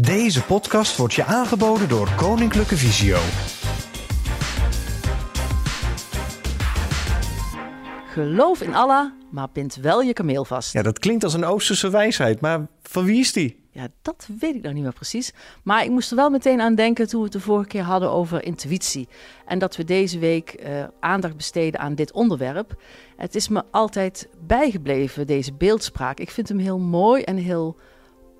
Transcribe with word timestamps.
Deze 0.00 0.44
podcast 0.44 0.96
wordt 0.96 1.14
je 1.14 1.24
aangeboden 1.24 1.88
door 1.88 2.14
Koninklijke 2.16 2.76
Visio. 2.76 3.18
Geloof 8.06 8.60
in 8.62 8.74
Allah, 8.74 9.12
maar 9.30 9.48
bind 9.52 9.74
wel 9.76 10.02
je 10.02 10.12
kameel 10.12 10.44
vast. 10.44 10.72
Ja, 10.72 10.82
dat 10.82 10.98
klinkt 10.98 11.24
als 11.24 11.34
een 11.34 11.44
Oosterse 11.44 11.90
wijsheid, 11.90 12.40
maar 12.40 12.66
van 12.82 13.04
wie 13.04 13.20
is 13.20 13.32
die? 13.32 13.68
Ja, 13.70 13.88
dat 14.02 14.28
weet 14.40 14.54
ik 14.54 14.62
nog 14.62 14.72
niet 14.72 14.82
meer 14.82 14.92
precies. 14.92 15.32
Maar 15.62 15.84
ik 15.84 15.90
moest 15.90 16.10
er 16.10 16.16
wel 16.16 16.30
meteen 16.30 16.60
aan 16.60 16.74
denken 16.74 17.08
toen 17.08 17.18
we 17.18 17.24
het 17.24 17.34
de 17.34 17.40
vorige 17.40 17.68
keer 17.68 17.82
hadden 17.82 18.10
over 18.10 18.44
intuïtie. 18.44 19.08
En 19.46 19.58
dat 19.58 19.76
we 19.76 19.84
deze 19.84 20.18
week 20.18 20.50
eh, 20.50 20.84
aandacht 21.00 21.36
besteden 21.36 21.80
aan 21.80 21.94
dit 21.94 22.12
onderwerp. 22.12 22.82
Het 23.16 23.34
is 23.34 23.48
me 23.48 23.62
altijd 23.70 24.28
bijgebleven, 24.46 25.26
deze 25.26 25.52
beeldspraak. 25.52 26.20
Ik 26.20 26.30
vind 26.30 26.48
hem 26.48 26.58
heel 26.58 26.78
mooi 26.78 27.22
en 27.22 27.36
heel 27.36 27.76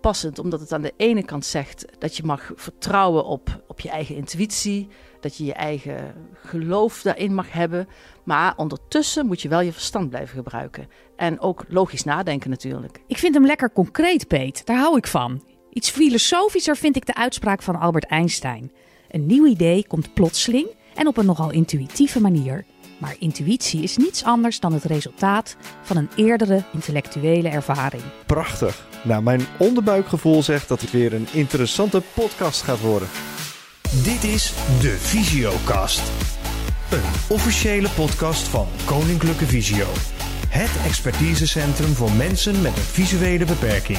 passend, 0.01 0.39
omdat 0.39 0.61
het 0.61 0.73
aan 0.73 0.83
de 0.83 0.93
ene 0.97 1.25
kant 1.25 1.45
zegt 1.45 1.85
dat 1.99 2.17
je 2.17 2.23
mag 2.25 2.53
vertrouwen 2.55 3.25
op, 3.25 3.63
op 3.69 3.81
je 3.81 3.91
eigen 3.91 4.17
intuïtie, 4.17 4.89
dat 5.21 5.37
je 5.37 5.45
je 5.45 5.53
eigen 5.53 6.15
geloof 6.35 7.03
daarin 7.03 7.35
mag 7.35 7.53
hebben. 7.53 7.89
Maar 8.25 8.55
ondertussen 8.57 9.27
moet 9.27 9.43
je 9.43 9.49
wel 9.49 9.61
je 9.61 9.73
verstand 9.73 10.11
blijven 10.11 10.37
gebruiken. 10.37 10.89
En 11.17 11.41
ook 11.41 11.65
logisch 11.69 12.05
nadenken 12.05 12.51
natuurlijk. 12.51 13.03
Ik 13.07 13.19
vind 13.19 13.35
hem 13.35 13.47
lekker 13.47 13.73
concreet, 13.73 14.29
Peet. 14.29 14.67
Daar 14.67 14.79
hou 14.79 14.97
ik 14.97 15.07
van. 15.07 15.43
Iets 15.73 15.91
filosofischer 15.91 16.77
vind 16.77 16.97
ik 16.97 17.07
de 17.07 17.15
uitspraak 17.15 17.63
van 17.63 17.77
Albert 17.77 18.07
Einstein. 18.07 18.73
Een 19.11 19.27
nieuw 19.27 19.47
idee 19.47 19.87
komt 19.87 20.15
plotseling 20.15 20.69
en 20.95 21.07
op 21.07 21.17
een 21.17 21.27
nogal 21.27 21.51
intuïtieve 21.51 22.21
manier. 22.21 22.65
Maar 23.01 23.17
intuïtie 23.19 23.83
is 23.83 23.97
niets 23.97 24.25
anders 24.25 24.61
dan 24.61 24.73
het 24.73 24.85
resultaat 24.85 25.57
van 25.83 25.97
een 25.97 26.11
eerdere 26.17 26.65
intellectuele 26.73 27.49
ervaring. 27.49 28.03
Prachtig. 28.27 28.87
Nou, 29.03 29.23
mijn 29.23 29.41
onderbuikgevoel 29.59 30.43
zegt 30.43 30.69
dat 30.69 30.81
het 30.81 30.91
weer 30.91 31.13
een 31.13 31.27
interessante 31.33 32.03
podcast 32.15 32.63
gaat 32.63 32.81
worden. 32.81 33.09
Dit 34.05 34.25
is 34.25 34.53
de 34.81 34.97
Visiocast. 34.99 36.03
Een 36.91 37.35
officiële 37.37 37.89
podcast 37.91 38.49
van 38.49 38.67
Koninklijke 38.85 39.47
Visio. 39.47 39.87
Het 40.49 40.71
expertisecentrum 40.87 41.95
voor 41.95 42.13
mensen 42.13 42.63
met 42.63 42.77
een 42.77 42.83
visuele 42.83 43.45
beperking. 43.45 43.99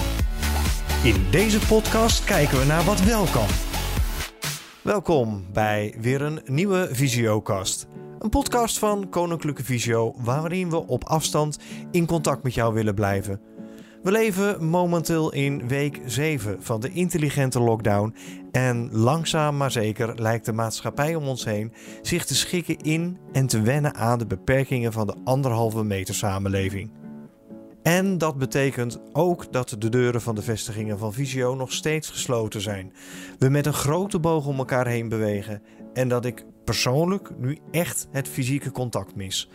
In 1.04 1.26
deze 1.32 1.60
podcast 1.60 2.24
kijken 2.24 2.60
we 2.60 2.66
naar 2.66 2.84
wat 2.84 3.02
wel 3.04 3.26
kan. 3.26 3.48
Welkom 4.82 5.46
bij 5.54 5.96
weer 6.00 6.22
een 6.22 6.42
nieuwe 6.46 6.90
Visiocast. 6.92 7.88
Een 8.22 8.30
podcast 8.30 8.80
van 8.80 9.10
Koninklijke 9.10 9.64
Visio 9.64 10.14
waarin 10.18 10.70
we 10.70 10.88
op 10.88 11.04
afstand 11.04 11.60
in 11.92 12.06
contact 12.06 12.44
met 12.44 12.54
jou 12.54 12.74
willen 12.74 12.96
blijven. 12.96 13.42
We 14.04 14.12
leven 14.12 14.66
momenteel 14.66 15.34
in 15.34 15.68
week 15.68 16.02
7 16.06 16.64
van 16.64 16.80
de 16.80 16.92
intelligente 16.92 17.60
lockdown 17.60 18.16
en 18.52 18.90
langzaam 18.92 19.58
maar 19.58 19.72
zeker 19.72 20.22
lijkt 20.22 20.46
de 20.46 20.54
maatschappij 20.54 21.16
om 21.16 21.28
ons 21.28 21.46
heen 21.46 21.74
zich 22.02 22.26
te 22.26 22.36
schikken 22.36 22.78
in 22.78 23.18
en 23.32 23.48
te 23.48 23.62
wennen 23.62 23.96
aan 23.96 24.20
de 24.20 24.28
beperkingen 24.28 24.94
van 24.94 25.08
de 25.08 25.16
anderhalve 25.24 25.84
meter 25.84 26.16
samenleving. 26.16 26.92
En 27.84 28.18
dat 28.18 28.38
betekent 28.38 29.02
ook 29.14 29.54
dat 29.54 29.76
de 29.78 29.90
deuren 29.90 30.22
van 30.22 30.36
de 30.36 30.42
vestigingen 30.42 30.98
van 30.98 31.14
Visio 31.14 31.56
nog 31.56 31.72
steeds 31.72 32.10
gesloten 32.10 32.62
zijn. 32.62 32.94
We 33.40 33.50
met 33.50 33.66
een 33.66 33.74
grote 33.74 34.20
boog 34.20 34.46
om 34.46 34.58
elkaar 34.58 34.88
heen 34.88 35.10
bewegen 35.10 35.62
en 35.94 36.08
dat 36.08 36.26
ik 36.26 36.46
persoonlijk 36.72 37.30
nu 37.38 37.58
echt 37.72 38.08
het 38.12 38.28
fysieke 38.28 38.72
contact 38.72 39.16
mis. 39.16 39.50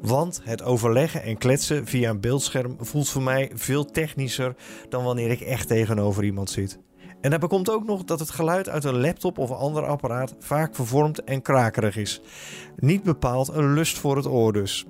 Want 0.00 0.40
het 0.44 0.62
overleggen 0.62 1.22
en 1.22 1.38
kletsen 1.38 1.86
via 1.86 2.10
een 2.10 2.20
beeldscherm 2.20 2.76
voelt 2.80 3.08
voor 3.08 3.22
mij 3.22 3.50
veel 3.54 3.84
technischer 3.84 4.54
dan 4.88 5.04
wanneer 5.04 5.30
ik 5.30 5.40
echt 5.40 5.68
tegenover 5.68 6.24
iemand 6.24 6.50
zit. 6.50 6.78
En 7.20 7.30
daarbij 7.30 7.48
komt 7.48 7.70
ook 7.70 7.86
nog 7.86 8.04
dat 8.04 8.20
het 8.20 8.30
geluid 8.30 8.68
uit 8.68 8.84
een 8.84 9.00
laptop 9.00 9.38
of 9.38 9.50
ander 9.50 9.84
apparaat 9.84 10.34
vaak 10.38 10.74
vervormd 10.74 11.24
en 11.24 11.42
krakerig 11.42 11.96
is. 11.96 12.20
Niet 12.76 13.02
bepaald 13.02 13.48
een 13.48 13.72
lust 13.72 13.98
voor 13.98 14.16
het 14.16 14.26
oor 14.26 14.52
dus. 14.52 14.86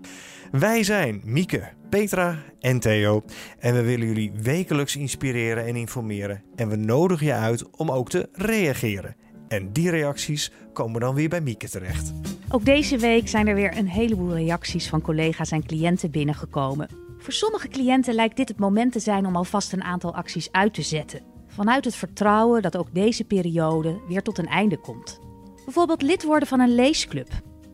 Wij 0.50 0.82
zijn 0.82 1.20
Mieke, 1.24 1.68
Petra 1.90 2.38
en 2.58 2.80
Theo 2.80 3.22
en 3.58 3.74
we 3.74 3.82
willen 3.82 4.06
jullie 4.06 4.32
wekelijks 4.42 4.96
inspireren 4.96 5.66
en 5.66 5.76
informeren. 5.76 6.42
En 6.56 6.68
we 6.68 6.76
nodigen 6.76 7.26
je 7.26 7.34
uit 7.34 7.70
om 7.70 7.90
ook 7.90 8.10
te 8.10 8.28
reageren. 8.32 9.16
En 9.50 9.72
die 9.72 9.90
reacties 9.90 10.52
komen 10.72 11.00
dan 11.00 11.14
weer 11.14 11.28
bij 11.28 11.40
Mieke 11.40 11.68
terecht. 11.68 12.12
Ook 12.48 12.64
deze 12.64 12.98
week 12.98 13.28
zijn 13.28 13.46
er 13.46 13.54
weer 13.54 13.76
een 13.76 13.88
heleboel 13.88 14.34
reacties 14.34 14.88
van 14.88 15.00
collega's 15.00 15.50
en 15.50 15.66
cliënten 15.66 16.10
binnengekomen. 16.10 16.88
Voor 17.18 17.32
sommige 17.32 17.68
cliënten 17.68 18.14
lijkt 18.14 18.36
dit 18.36 18.48
het 18.48 18.58
moment 18.58 18.92
te 18.92 19.00
zijn 19.00 19.26
om 19.26 19.36
alvast 19.36 19.72
een 19.72 19.82
aantal 19.82 20.14
acties 20.14 20.52
uit 20.52 20.74
te 20.74 20.82
zetten. 20.82 21.20
Vanuit 21.46 21.84
het 21.84 21.94
vertrouwen 21.94 22.62
dat 22.62 22.76
ook 22.76 22.94
deze 22.94 23.24
periode 23.24 24.00
weer 24.08 24.22
tot 24.22 24.38
een 24.38 24.46
einde 24.46 24.76
komt. 24.76 25.20
Bijvoorbeeld 25.64 26.02
lid 26.02 26.24
worden 26.24 26.48
van 26.48 26.60
een 26.60 26.74
leesclub, 26.74 27.28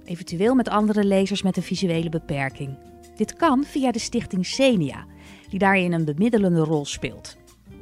eventueel 0.05 0.55
met 0.55 0.69
andere 0.69 1.05
lezers 1.05 1.43
met 1.43 1.57
een 1.57 1.63
visuele 1.63 2.09
beperking. 2.09 2.79
Dit 3.17 3.35
kan 3.37 3.65
via 3.65 3.93
de 3.93 3.99
stichting 3.99 4.47
Senia, 4.47 5.07
die 5.49 5.59
daarin 5.59 5.93
een 5.93 6.05
bemiddelende 6.05 6.61
rol 6.61 6.85
speelt. 6.85 7.37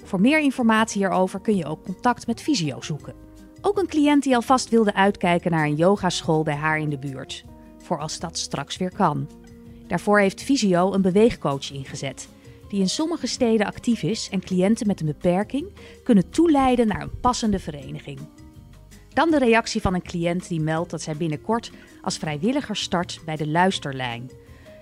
Voor 0.04 0.20
meer 0.20 0.40
informatie 0.40 1.00
hierover 1.00 1.40
kun 1.40 1.56
je 1.56 1.66
ook 1.66 1.84
contact 1.84 2.26
met 2.26 2.42
Visio 2.42 2.80
zoeken. 2.80 3.23
Ook 3.66 3.78
een 3.78 3.86
cliënt 3.86 4.22
die 4.22 4.34
alvast 4.34 4.68
wilde 4.68 4.94
uitkijken 4.94 5.50
naar 5.50 5.64
een 5.64 5.74
yogaschool 5.74 6.42
bij 6.42 6.54
haar 6.54 6.78
in 6.78 6.90
de 6.90 6.98
buurt. 6.98 7.44
Voor 7.78 7.98
als 7.98 8.18
dat 8.18 8.38
straks 8.38 8.76
weer 8.76 8.92
kan. 8.94 9.28
Daarvoor 9.86 10.20
heeft 10.20 10.42
Visio 10.42 10.92
een 10.92 11.02
beweegcoach 11.02 11.72
ingezet. 11.72 12.28
Die 12.68 12.80
in 12.80 12.88
sommige 12.88 13.26
steden 13.26 13.66
actief 13.66 14.02
is 14.02 14.28
en 14.30 14.40
cliënten 14.40 14.86
met 14.86 15.00
een 15.00 15.06
beperking 15.06 15.72
kunnen 16.02 16.30
toeleiden 16.30 16.86
naar 16.86 17.00
een 17.00 17.20
passende 17.20 17.58
vereniging. 17.58 18.18
Dan 19.08 19.30
de 19.30 19.38
reactie 19.38 19.80
van 19.80 19.94
een 19.94 20.02
cliënt 20.02 20.48
die 20.48 20.60
meldt 20.60 20.90
dat 20.90 21.02
zij 21.02 21.16
binnenkort 21.16 21.70
als 22.02 22.16
vrijwilliger 22.16 22.76
start 22.76 23.20
bij 23.24 23.36
de 23.36 23.48
Luisterlijn. 23.48 24.30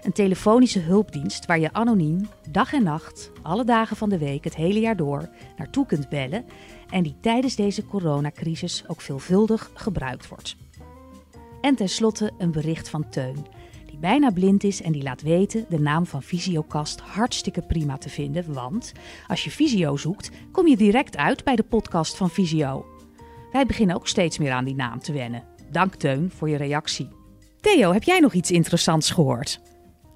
Een 0.03 0.13
telefonische 0.13 0.79
hulpdienst 0.79 1.47
waar 1.47 1.59
je 1.59 1.73
anoniem, 1.73 2.29
dag 2.51 2.73
en 2.73 2.83
nacht, 2.83 3.31
alle 3.43 3.65
dagen 3.65 3.97
van 3.97 4.09
de 4.09 4.19
week, 4.19 4.45
het 4.45 4.57
hele 4.57 4.81
jaar 4.81 4.97
door, 4.97 5.29
naartoe 5.57 5.87
kunt 5.87 6.09
bellen 6.09 6.45
en 6.91 7.03
die 7.03 7.15
tijdens 7.21 7.57
deze 7.57 7.87
coronacrisis 7.87 8.85
ook 8.87 9.01
veelvuldig 9.01 9.71
gebruikt 9.75 10.29
wordt. 10.29 10.57
En 11.61 11.75
tenslotte 11.75 12.31
een 12.39 12.51
bericht 12.51 12.89
van 12.89 13.09
Teun, 13.09 13.47
die 13.87 13.99
bijna 13.99 14.31
blind 14.31 14.65
is 14.65 14.83
en 14.83 14.93
die 14.93 15.03
laat 15.03 15.23
weten 15.23 15.67
de 15.69 15.81
naam 15.81 16.07
van 16.07 16.23
Visiocast 16.23 17.01
hartstikke 17.01 17.63
prima 17.63 17.99
te 17.99 18.09
vinden, 18.09 18.53
want 18.53 18.93
als 19.29 19.45
je 19.45 19.51
Visio 19.51 19.97
zoekt, 19.97 20.31
kom 20.53 20.67
je 20.67 20.77
direct 20.77 21.17
uit 21.17 21.45
bij 21.45 21.57
de 21.57 21.63
podcast 21.63 22.17
van 22.17 22.31
Visio. 22.31 22.87
Wij 23.53 23.67
beginnen 23.67 23.97
ook 23.97 24.09
steeds 24.09 24.39
meer 24.39 24.53
aan 24.53 24.65
die 24.65 24.75
naam 24.75 24.99
te 24.99 25.13
wennen. 25.13 25.45
Dank 25.71 25.95
Teun 25.95 26.31
voor 26.31 26.49
je 26.49 26.57
reactie. 26.57 27.09
Theo, 27.61 27.93
heb 27.93 28.03
jij 28.03 28.21
nog 28.21 28.33
iets 28.33 28.51
interessants 28.51 29.11
gehoord? 29.11 29.61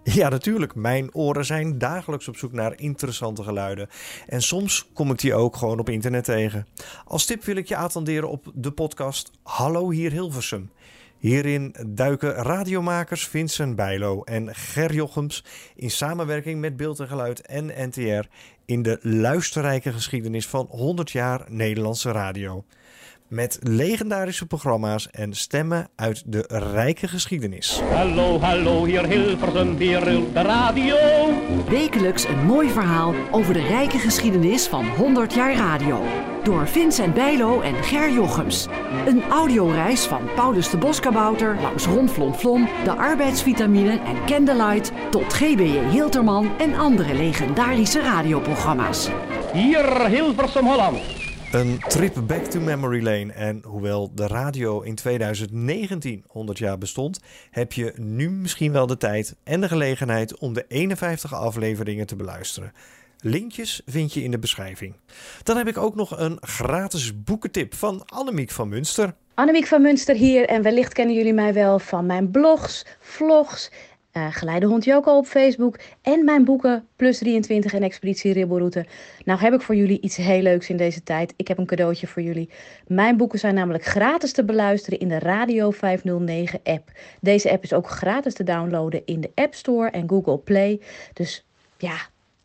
Ja, 0.14 0.28
natuurlijk. 0.28 0.74
Mijn 0.74 1.14
oren 1.14 1.44
zijn 1.44 1.78
dagelijks 1.78 2.28
op 2.28 2.36
zoek 2.36 2.52
naar 2.52 2.80
interessante 2.80 3.42
geluiden. 3.42 3.88
En 4.26 4.42
soms 4.42 4.88
kom 4.92 5.10
ik 5.10 5.18
die 5.18 5.34
ook 5.34 5.56
gewoon 5.56 5.78
op 5.78 5.88
internet 5.88 6.24
tegen. 6.24 6.66
Als 7.04 7.24
tip 7.24 7.44
wil 7.44 7.56
ik 7.56 7.68
je 7.68 7.76
attenderen 7.76 8.28
op 8.28 8.52
de 8.54 8.70
podcast 8.70 9.30
Hallo 9.42 9.90
hier 9.90 10.10
Hilversum. 10.10 10.70
Hierin 11.18 11.74
duiken 11.86 12.32
radiomakers 12.32 13.26
Vincent 13.26 13.76
Bijlo 13.76 14.22
en 14.22 14.54
Ger 14.54 14.94
Jochems 14.94 15.44
in 15.76 15.90
samenwerking 15.90 16.60
met 16.60 16.76
Beeld 16.76 17.00
en 17.00 17.08
Geluid 17.08 17.40
en 17.40 17.88
NTR 17.88 18.28
in 18.64 18.82
de 18.82 18.98
luisterrijke 19.02 19.92
geschiedenis 19.92 20.46
van 20.46 20.66
100 20.70 21.10
jaar 21.10 21.44
Nederlandse 21.48 22.10
radio. 22.10 22.64
Met 23.28 23.58
legendarische 23.62 24.46
programma's 24.46 25.10
en 25.10 25.34
stemmen 25.34 25.88
uit 25.96 26.22
de 26.26 26.44
rijke 26.72 27.08
geschiedenis. 27.08 27.80
Hallo, 27.80 28.40
hallo, 28.40 28.84
hier 28.84 29.06
Hilversum, 29.06 29.76
hier 29.76 30.04
de 30.04 30.42
radio. 30.42 30.96
Wekelijks 31.68 32.24
een 32.24 32.44
mooi 32.44 32.70
verhaal 32.70 33.14
over 33.30 33.54
de 33.54 33.66
rijke 33.66 33.98
geschiedenis 33.98 34.66
van 34.66 34.86
100 34.86 35.34
jaar 35.34 35.54
radio. 35.54 36.02
Door 36.42 36.68
Vincent 36.68 37.14
Bijlo 37.14 37.60
en 37.60 37.74
Ger 37.74 38.12
Jochems. 38.12 38.66
Een 39.06 39.22
audioreis 39.22 40.04
van 40.04 40.28
Paulus 40.34 40.70
de 40.70 40.76
Boskabouter 40.76 41.60
langs 41.60 41.86
Ronflonflon, 41.86 42.68
de 42.84 42.96
arbeidsvitamine 42.96 44.00
en 44.00 44.26
Candlelight 44.26 44.92
tot 45.10 45.32
GBJ 45.32 45.88
Hilterman 45.90 46.58
en 46.58 46.74
andere 46.74 47.14
legendarische 47.14 48.00
radioprogramma's. 48.00 49.08
Hier 49.52 50.06
Hilversum, 50.06 50.66
Holland. 50.66 51.25
Een 51.52 51.78
trip 51.78 52.22
back 52.26 52.44
to 52.44 52.60
memory 52.60 53.02
lane. 53.02 53.32
En 53.32 53.62
hoewel 53.64 54.10
de 54.14 54.26
radio 54.26 54.80
in 54.80 54.94
2019 54.94 56.24
100 56.26 56.58
jaar 56.58 56.78
bestond, 56.78 57.20
heb 57.50 57.72
je 57.72 57.92
nu 57.96 58.30
misschien 58.30 58.72
wel 58.72 58.86
de 58.86 58.96
tijd 58.96 59.36
en 59.44 59.60
de 59.60 59.68
gelegenheid 59.68 60.38
om 60.38 60.52
de 60.52 60.64
51 60.68 61.34
afleveringen 61.34 62.06
te 62.06 62.16
beluisteren. 62.16 62.72
Linkjes 63.20 63.82
vind 63.86 64.12
je 64.12 64.22
in 64.22 64.30
de 64.30 64.38
beschrijving. 64.38 64.94
Dan 65.42 65.56
heb 65.56 65.68
ik 65.68 65.78
ook 65.78 65.94
nog 65.94 66.18
een 66.18 66.38
gratis 66.40 67.22
boekentip 67.22 67.74
van 67.74 68.02
Annemiek 68.06 68.50
van 68.50 68.68
Munster. 68.68 69.14
Annemiek 69.34 69.66
van 69.66 69.82
Munster 69.82 70.14
hier 70.14 70.46
en 70.46 70.62
wellicht 70.62 70.92
kennen 70.92 71.14
jullie 71.14 71.34
mij 71.34 71.54
wel 71.54 71.78
van 71.78 72.06
mijn 72.06 72.30
blogs, 72.30 72.86
vlogs 73.00 73.70
uh, 74.16 74.26
Geleidehond 74.30 74.84
Joko 74.84 75.16
op 75.16 75.26
Facebook 75.26 75.78
en 76.02 76.24
mijn 76.24 76.44
boeken 76.44 76.86
Plus 76.96 77.18
23 77.18 77.72
en 77.72 77.82
Expeditie 77.82 78.32
Ribbelroute. 78.32 78.86
Nou 79.24 79.40
heb 79.40 79.52
ik 79.52 79.60
voor 79.60 79.74
jullie 79.74 80.00
iets 80.00 80.16
heel 80.16 80.42
leuks 80.42 80.68
in 80.68 80.76
deze 80.76 81.02
tijd. 81.02 81.34
Ik 81.36 81.48
heb 81.48 81.58
een 81.58 81.66
cadeautje 81.66 82.06
voor 82.06 82.22
jullie. 82.22 82.48
Mijn 82.86 83.16
boeken 83.16 83.38
zijn 83.38 83.54
namelijk 83.54 83.84
gratis 83.84 84.32
te 84.32 84.44
beluisteren 84.44 84.98
in 84.98 85.08
de 85.08 85.18
Radio 85.18 85.70
509 85.70 86.60
app. 86.64 86.90
Deze 87.20 87.50
app 87.50 87.62
is 87.62 87.72
ook 87.72 87.88
gratis 87.88 88.34
te 88.34 88.44
downloaden 88.44 89.02
in 89.04 89.20
de 89.20 89.30
App 89.34 89.54
Store 89.54 89.90
en 89.90 90.08
Google 90.08 90.38
Play. 90.38 90.80
Dus 91.12 91.44
ja, 91.78 91.96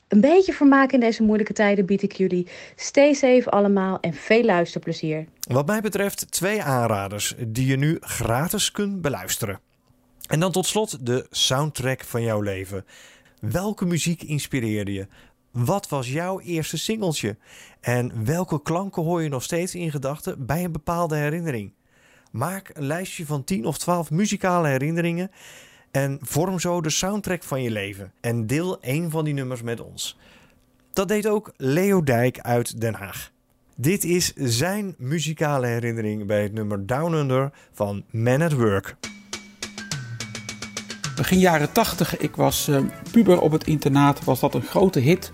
een 0.07 0.21
beetje 0.21 0.53
vermaak 0.53 0.91
in 0.91 0.99
deze 0.99 1.23
moeilijke 1.23 1.53
tijden 1.53 1.85
bied 1.85 2.01
ik 2.01 2.11
jullie. 2.11 2.47
Stay 2.75 3.13
safe 3.13 3.49
allemaal 3.49 3.99
en 3.99 4.13
veel 4.13 4.43
luisterplezier. 4.43 5.25
Wat 5.47 5.65
mij 5.65 5.81
betreft 5.81 6.31
twee 6.31 6.61
aanraders 6.61 7.35
die 7.47 7.65
je 7.65 7.77
nu 7.77 7.97
gratis 7.99 8.71
kunt 8.71 9.01
beluisteren. 9.01 9.59
En 10.31 10.39
dan 10.39 10.51
tot 10.51 10.65
slot 10.65 11.05
de 11.05 11.27
soundtrack 11.29 12.03
van 12.03 12.21
jouw 12.21 12.41
leven. 12.41 12.85
Welke 13.39 13.85
muziek 13.85 14.23
inspireerde 14.23 14.93
je? 14.93 15.07
Wat 15.51 15.89
was 15.89 16.11
jouw 16.11 16.39
eerste 16.39 16.77
singeltje? 16.77 17.37
En 17.79 18.25
welke 18.25 18.61
klanken 18.61 19.03
hoor 19.03 19.21
je 19.21 19.29
nog 19.29 19.43
steeds 19.43 19.75
in 19.75 19.91
gedachten 19.91 20.45
bij 20.45 20.63
een 20.63 20.71
bepaalde 20.71 21.15
herinnering? 21.15 21.73
Maak 22.31 22.69
een 22.73 22.85
lijstje 22.85 23.25
van 23.25 23.43
10 23.43 23.65
of 23.65 23.77
12 23.77 24.11
muzikale 24.11 24.67
herinneringen 24.67 25.31
en 25.91 26.19
vorm 26.21 26.59
zo 26.59 26.81
de 26.81 26.89
soundtrack 26.89 27.43
van 27.43 27.61
je 27.61 27.71
leven. 27.71 28.13
En 28.21 28.47
deel 28.47 28.77
een 28.81 29.09
van 29.09 29.25
die 29.25 29.33
nummers 29.33 29.61
met 29.61 29.79
ons. 29.79 30.17
Dat 30.93 31.07
deed 31.07 31.27
ook 31.27 31.53
Leo 31.57 32.03
Dijk 32.03 32.39
uit 32.39 32.81
Den 32.81 32.93
Haag. 32.93 33.31
Dit 33.75 34.03
is 34.03 34.33
zijn 34.33 34.95
muzikale 34.97 35.67
herinnering 35.67 36.25
bij 36.25 36.43
het 36.43 36.53
nummer 36.53 36.85
Down 36.85 37.13
Under 37.13 37.51
van 37.71 38.03
Man 38.11 38.41
at 38.41 38.53
Work. 38.53 39.10
Begin 41.21 41.39
jaren 41.39 41.71
80, 41.71 42.17
ik 42.17 42.35
was 42.35 42.67
uh, 42.69 42.77
puber 43.11 43.41
op 43.41 43.51
het 43.51 43.67
internaat, 43.67 44.23
was 44.23 44.39
dat 44.39 44.53
een 44.53 44.61
grote 44.61 44.99
hit. 44.99 45.31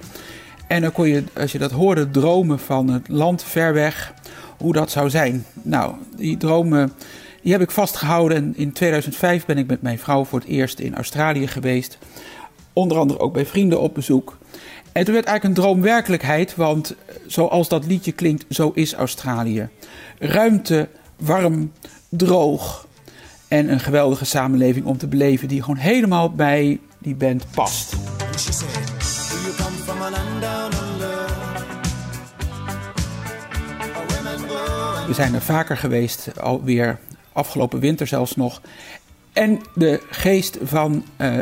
En 0.68 0.82
dan 0.82 0.92
kon 0.92 1.08
je, 1.08 1.24
als 1.38 1.52
je 1.52 1.58
dat 1.58 1.72
hoorde, 1.72 2.12
dromen 2.12 2.60
van 2.60 2.90
het 2.90 3.08
land 3.08 3.44
ver 3.44 3.74
weg, 3.74 4.14
hoe 4.58 4.74
dat 4.74 4.92
zou 4.92 5.10
zijn. 5.10 5.46
Nou, 5.62 5.96
die 6.16 6.38
dromen 6.38 6.94
die 7.42 7.52
heb 7.52 7.62
ik 7.62 7.72
vastgehouden. 7.72 8.38
En 8.38 8.54
in 8.56 8.72
2005 8.72 9.46
ben 9.46 9.58
ik 9.58 9.68
met 9.68 9.82
mijn 9.82 10.00
vrouw 10.00 10.24
voor 10.24 10.40
het 10.40 10.48
eerst 10.48 10.80
in 10.80 10.96
Australië 10.96 11.48
geweest. 11.48 11.98
Onder 12.74 12.98
andere 12.98 13.20
ook 13.20 13.34
bij 13.34 13.46
vrienden 13.46 13.82
op 13.82 13.94
bezoek. 13.94 14.38
En 14.92 15.06
toen 15.06 15.14
werd 15.14 15.26
eigenlijk 15.26 15.44
een 15.44 15.64
droom 15.64 15.82
werkelijkheid, 15.82 16.56
want 16.56 16.96
zoals 17.28 17.68
dat 17.68 17.86
liedje 17.86 18.12
klinkt, 18.12 18.46
zo 18.50 18.72
is 18.74 18.94
Australië. 18.94 19.70
Ruimte, 20.20 20.90
warm, 21.18 21.72
droog 22.10 22.88
en 23.48 23.72
een 23.72 23.80
geweldige 23.80 24.26
samenleving 24.26 24.86
om 24.86 24.98
te 24.98 25.08
beleven 25.08 25.48
die 25.48 25.62
gewoon 25.62 25.78
helemaal 25.78 26.32
bij 26.32 26.80
die 26.98 27.16
band 27.16 27.46
past. 27.52 27.96
We 35.08 35.14
zijn 35.14 35.34
er 35.34 35.42
vaker 35.42 35.78
geweest, 35.78 36.40
alweer 36.40 37.00
afgelopen 37.34 37.80
winter 37.80 38.08
zelfs 38.08 38.36
nog. 38.36 38.62
En 39.34 39.62
de 39.76 40.04
geest 40.10 40.58
van 40.62 41.06
uh, 41.18 41.38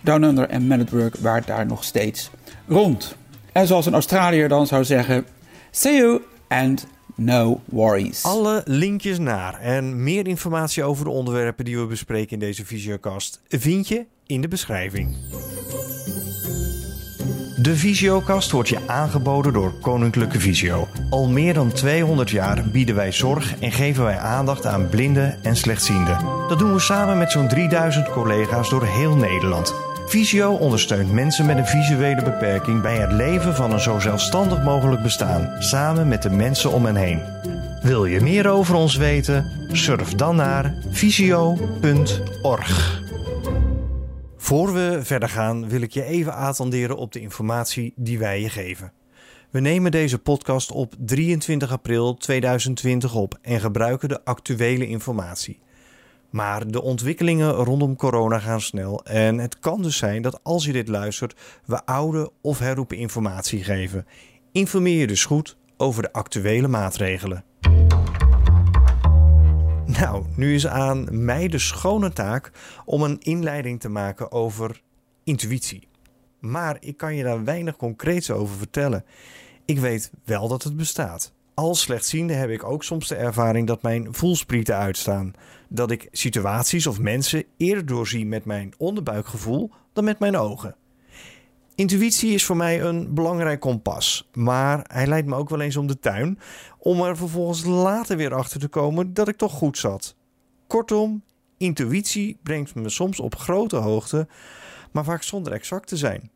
Down 0.00 0.22
Under 0.22 0.48
en 0.48 0.66
Man 0.66 0.80
at 0.80 0.90
Work 0.90 1.16
waart 1.16 1.46
daar 1.46 1.66
nog 1.66 1.84
steeds 1.84 2.30
rond. 2.66 3.16
En 3.52 3.66
zoals 3.66 3.86
een 3.86 3.92
Australiër 3.92 4.48
dan 4.48 4.66
zou 4.66 4.84
zeggen: 4.84 5.26
See 5.70 5.96
you 5.96 6.22
and 6.48 6.86
no 7.18 7.60
worries. 7.64 8.22
Alle 8.22 8.62
linkjes 8.64 9.18
naar 9.18 9.60
en 9.60 10.02
meer 10.02 10.26
informatie 10.26 10.84
over 10.84 11.04
de 11.04 11.10
onderwerpen 11.10 11.64
die 11.64 11.78
we 11.78 11.86
bespreken 11.86 12.32
in 12.32 12.38
deze 12.38 12.64
Visiocast 12.64 13.40
vind 13.48 13.88
je 13.88 14.04
in 14.26 14.40
de 14.40 14.48
beschrijving. 14.48 15.16
De 17.62 17.76
Visiokast 17.76 18.50
wordt 18.50 18.68
je 18.68 18.78
aangeboden 18.86 19.52
door 19.52 19.72
Koninklijke 19.80 20.40
Visio. 20.40 20.88
Al 21.10 21.28
meer 21.28 21.54
dan 21.54 21.72
200 21.72 22.30
jaar 22.30 22.68
bieden 22.72 22.94
wij 22.94 23.12
zorg 23.12 23.60
en 23.60 23.72
geven 23.72 24.04
wij 24.04 24.18
aandacht 24.18 24.66
aan 24.66 24.88
blinden 24.88 25.42
en 25.42 25.56
slechtzienden. 25.56 26.18
Dat 26.48 26.58
doen 26.58 26.72
we 26.72 26.80
samen 26.80 27.18
met 27.18 27.30
zo'n 27.30 27.48
3000 27.48 28.08
collega's 28.08 28.70
door 28.70 28.84
heel 28.84 29.16
Nederland. 29.16 29.87
Visio 30.08 30.52
ondersteunt 30.52 31.12
mensen 31.12 31.46
met 31.46 31.56
een 31.56 31.66
visuele 31.66 32.22
beperking 32.22 32.82
bij 32.82 32.96
het 32.96 33.12
leven 33.12 33.54
van 33.54 33.72
een 33.72 33.80
zo 33.80 33.98
zelfstandig 33.98 34.62
mogelijk 34.62 35.02
bestaan, 35.02 35.62
samen 35.62 36.08
met 36.08 36.22
de 36.22 36.30
mensen 36.30 36.72
om 36.72 36.84
hen 36.84 36.96
heen. 36.96 37.22
Wil 37.82 38.04
je 38.04 38.20
meer 38.20 38.48
over 38.48 38.74
ons 38.74 38.96
weten? 38.96 39.68
Surf 39.72 40.14
dan 40.14 40.36
naar 40.36 40.74
visio.org. 40.90 41.82
Voor 44.36 44.72
we 44.72 44.98
verder 45.02 45.28
gaan 45.28 45.68
wil 45.68 45.80
ik 45.80 45.90
je 45.90 46.04
even 46.04 46.34
attenderen 46.34 46.96
op 46.96 47.12
de 47.12 47.20
informatie 47.20 47.92
die 47.96 48.18
wij 48.18 48.40
je 48.40 48.48
geven. 48.48 48.92
We 49.50 49.60
nemen 49.60 49.90
deze 49.90 50.18
podcast 50.18 50.70
op 50.72 50.94
23 50.98 51.72
april 51.72 52.14
2020 52.14 53.14
op 53.14 53.38
en 53.42 53.60
gebruiken 53.60 54.08
de 54.08 54.24
actuele 54.24 54.86
informatie. 54.86 55.60
Maar 56.30 56.66
de 56.66 56.82
ontwikkelingen 56.82 57.50
rondom 57.50 57.96
corona 57.96 58.38
gaan 58.38 58.60
snel 58.60 59.04
en 59.04 59.38
het 59.38 59.58
kan 59.58 59.82
dus 59.82 59.96
zijn 59.96 60.22
dat 60.22 60.40
als 60.42 60.64
je 60.64 60.72
dit 60.72 60.88
luistert, 60.88 61.40
we 61.64 61.86
oude 61.86 62.30
of 62.40 62.58
herroepen 62.58 62.96
informatie 62.96 63.64
geven. 63.64 64.06
Informeer 64.52 64.98
je 64.98 65.06
dus 65.06 65.24
goed 65.24 65.56
over 65.76 66.02
de 66.02 66.12
actuele 66.12 66.68
maatregelen. 66.68 67.44
Nou, 70.00 70.24
nu 70.36 70.54
is 70.54 70.66
aan 70.66 71.24
mij 71.24 71.48
de 71.48 71.58
schone 71.58 72.12
taak 72.12 72.50
om 72.84 73.02
een 73.02 73.18
inleiding 73.18 73.80
te 73.80 73.88
maken 73.88 74.32
over 74.32 74.82
intuïtie. 75.24 75.88
Maar 76.40 76.76
ik 76.80 76.96
kan 76.96 77.14
je 77.14 77.22
daar 77.22 77.44
weinig 77.44 77.76
concreets 77.76 78.30
over 78.30 78.56
vertellen. 78.56 79.04
Ik 79.64 79.78
weet 79.78 80.10
wel 80.24 80.48
dat 80.48 80.62
het 80.62 80.76
bestaat. 80.76 81.32
Als 81.54 81.80
slechtziende 81.80 82.32
heb 82.32 82.50
ik 82.50 82.64
ook 82.64 82.84
soms 82.84 83.08
de 83.08 83.14
ervaring 83.14 83.66
dat 83.66 83.82
mijn 83.82 84.14
voelsprieten 84.14 84.76
uitstaan. 84.76 85.32
Dat 85.68 85.90
ik 85.90 86.08
situaties 86.12 86.86
of 86.86 87.00
mensen 87.00 87.44
eerder 87.56 87.86
doorzie 87.86 88.26
met 88.26 88.44
mijn 88.44 88.72
onderbuikgevoel 88.76 89.70
dan 89.92 90.04
met 90.04 90.18
mijn 90.18 90.36
ogen. 90.36 90.76
Intuïtie 91.74 92.34
is 92.34 92.44
voor 92.44 92.56
mij 92.56 92.82
een 92.82 93.14
belangrijk 93.14 93.60
kompas, 93.60 94.28
maar 94.32 94.84
hij 94.92 95.06
leidt 95.06 95.26
me 95.26 95.34
ook 95.34 95.48
wel 95.48 95.60
eens 95.60 95.76
om 95.76 95.86
de 95.86 95.98
tuin 95.98 96.38
om 96.78 97.02
er 97.02 97.16
vervolgens 97.16 97.64
later 97.64 98.16
weer 98.16 98.34
achter 98.34 98.60
te 98.60 98.68
komen 98.68 99.14
dat 99.14 99.28
ik 99.28 99.36
toch 99.36 99.52
goed 99.52 99.78
zat. 99.78 100.16
Kortom, 100.66 101.22
intuïtie 101.56 102.38
brengt 102.42 102.74
me 102.74 102.88
soms 102.88 103.20
op 103.20 103.36
grote 103.36 103.76
hoogte, 103.76 104.28
maar 104.92 105.04
vaak 105.04 105.22
zonder 105.22 105.52
exact 105.52 105.88
te 105.88 105.96
zijn. 105.96 106.30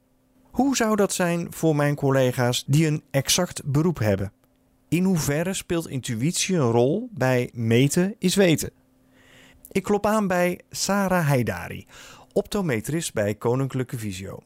Hoe 0.50 0.76
zou 0.76 0.96
dat 0.96 1.12
zijn 1.12 1.52
voor 1.52 1.76
mijn 1.76 1.94
collega's 1.94 2.64
die 2.66 2.86
een 2.86 3.02
exact 3.10 3.64
beroep 3.64 3.98
hebben? 3.98 4.32
In 4.88 5.04
hoeverre 5.04 5.54
speelt 5.54 5.88
intuïtie 5.88 6.56
een 6.56 6.70
rol 6.70 7.08
bij 7.12 7.50
meten 7.52 8.14
is 8.18 8.34
weten? 8.34 8.70
Ik 9.72 9.82
klop 9.82 10.06
aan 10.06 10.26
bij 10.26 10.60
Sarah 10.70 11.26
Haidari, 11.26 11.86
optometrist 12.32 13.12
bij 13.12 13.34
Koninklijke 13.34 13.98
Visio. 13.98 14.38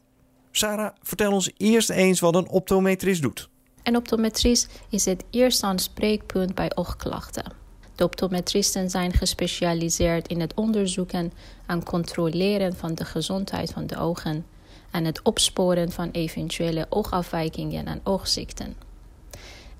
Sarah, 0.50 0.94
vertel 1.02 1.32
ons 1.32 1.50
eerst 1.56 1.90
eens 1.90 2.20
wat 2.20 2.34
een 2.34 2.48
optometrist 2.48 3.22
doet. 3.22 3.48
Een 3.82 3.96
optometrist 3.96 4.80
is 4.90 5.04
het 5.04 5.24
eerste 5.30 5.66
aanspreekpunt 5.66 6.54
bij 6.54 6.76
oogklachten. 6.76 7.52
De 7.94 8.04
optometristen 8.04 8.90
zijn 8.90 9.12
gespecialiseerd 9.12 10.28
in 10.28 10.40
het 10.40 10.54
onderzoeken 10.54 11.32
en 11.66 11.84
controleren 11.84 12.76
van 12.76 12.94
de 12.94 13.04
gezondheid 13.04 13.70
van 13.70 13.86
de 13.86 13.98
ogen 13.98 14.46
en 14.90 15.04
het 15.04 15.22
opsporen 15.22 15.90
van 15.92 16.10
eventuele 16.10 16.86
oogafwijkingen 16.88 17.86
en 17.86 18.00
oogziekten. 18.04 18.85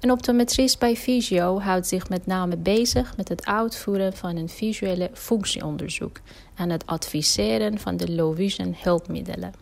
Een 0.00 0.10
optometrist 0.10 0.78
bij 0.78 0.96
Visio 0.96 1.60
houdt 1.60 1.86
zich 1.86 2.08
met 2.08 2.26
name 2.26 2.56
bezig 2.56 3.16
met 3.16 3.28
het 3.28 3.46
uitvoeren 3.46 4.12
van 4.12 4.36
een 4.36 4.48
visuele 4.48 5.10
functieonderzoek 5.12 6.20
en 6.54 6.70
het 6.70 6.86
adviseren 6.86 7.78
van 7.78 7.96
de 7.96 8.12
low 8.12 8.36
vision 8.36 8.76
hulpmiddelen. 8.78 9.52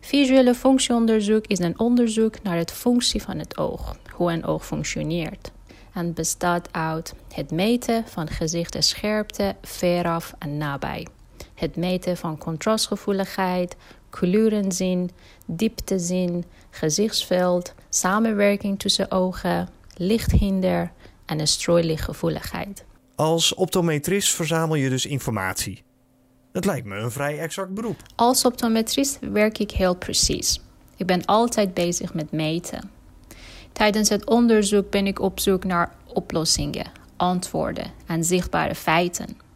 Visuele 0.00 0.54
functieonderzoek 0.54 1.46
is 1.46 1.58
een 1.58 1.78
onderzoek 1.78 2.42
naar 2.42 2.64
de 2.64 2.72
functie 2.72 3.22
van 3.22 3.38
het 3.38 3.58
oog, 3.58 3.96
hoe 4.12 4.32
een 4.32 4.44
oog 4.44 4.66
functioneert. 4.66 5.50
En 5.94 6.12
bestaat 6.12 6.68
uit 6.72 7.14
het 7.34 7.50
meten 7.50 8.04
van 8.06 8.28
gezichtsscherpte 8.28 9.56
veraf 9.62 10.34
en 10.38 10.56
nabij. 10.56 11.06
Het 11.60 11.76
meten 11.76 12.16
van 12.16 12.38
contrastgevoeligheid, 12.38 13.76
kleurenzin, 14.10 15.10
dieptezin, 15.46 16.44
gezichtsveld, 16.70 17.74
samenwerking 17.88 18.78
tussen 18.78 19.10
ogen, 19.10 19.68
lichthinder 19.96 20.92
en 21.26 21.40
een 21.40 21.46
strooilichtgevoeligheid. 21.46 22.84
Als 23.14 23.54
optometrist 23.54 24.34
verzamel 24.34 24.74
je 24.74 24.88
dus 24.88 25.06
informatie. 25.06 25.82
Het 26.52 26.64
lijkt 26.64 26.86
me 26.86 26.96
een 26.96 27.10
vrij 27.10 27.38
exact 27.38 27.74
beroep. 27.74 28.02
Als 28.16 28.44
optometrist 28.44 29.18
werk 29.20 29.58
ik 29.58 29.70
heel 29.70 29.94
precies. 29.94 30.60
Ik 30.96 31.06
ben 31.06 31.24
altijd 31.24 31.74
bezig 31.74 32.14
met 32.14 32.32
meten. 32.32 32.90
Tijdens 33.72 34.08
het 34.08 34.26
onderzoek 34.26 34.90
ben 34.90 35.06
ik 35.06 35.20
op 35.20 35.40
zoek 35.40 35.64
naar 35.64 35.94
oplossingen, 36.06 36.90
antwoorden 37.16 37.92
en 38.06 38.24
zichtbare 38.24 38.74
feiten. 38.74 39.48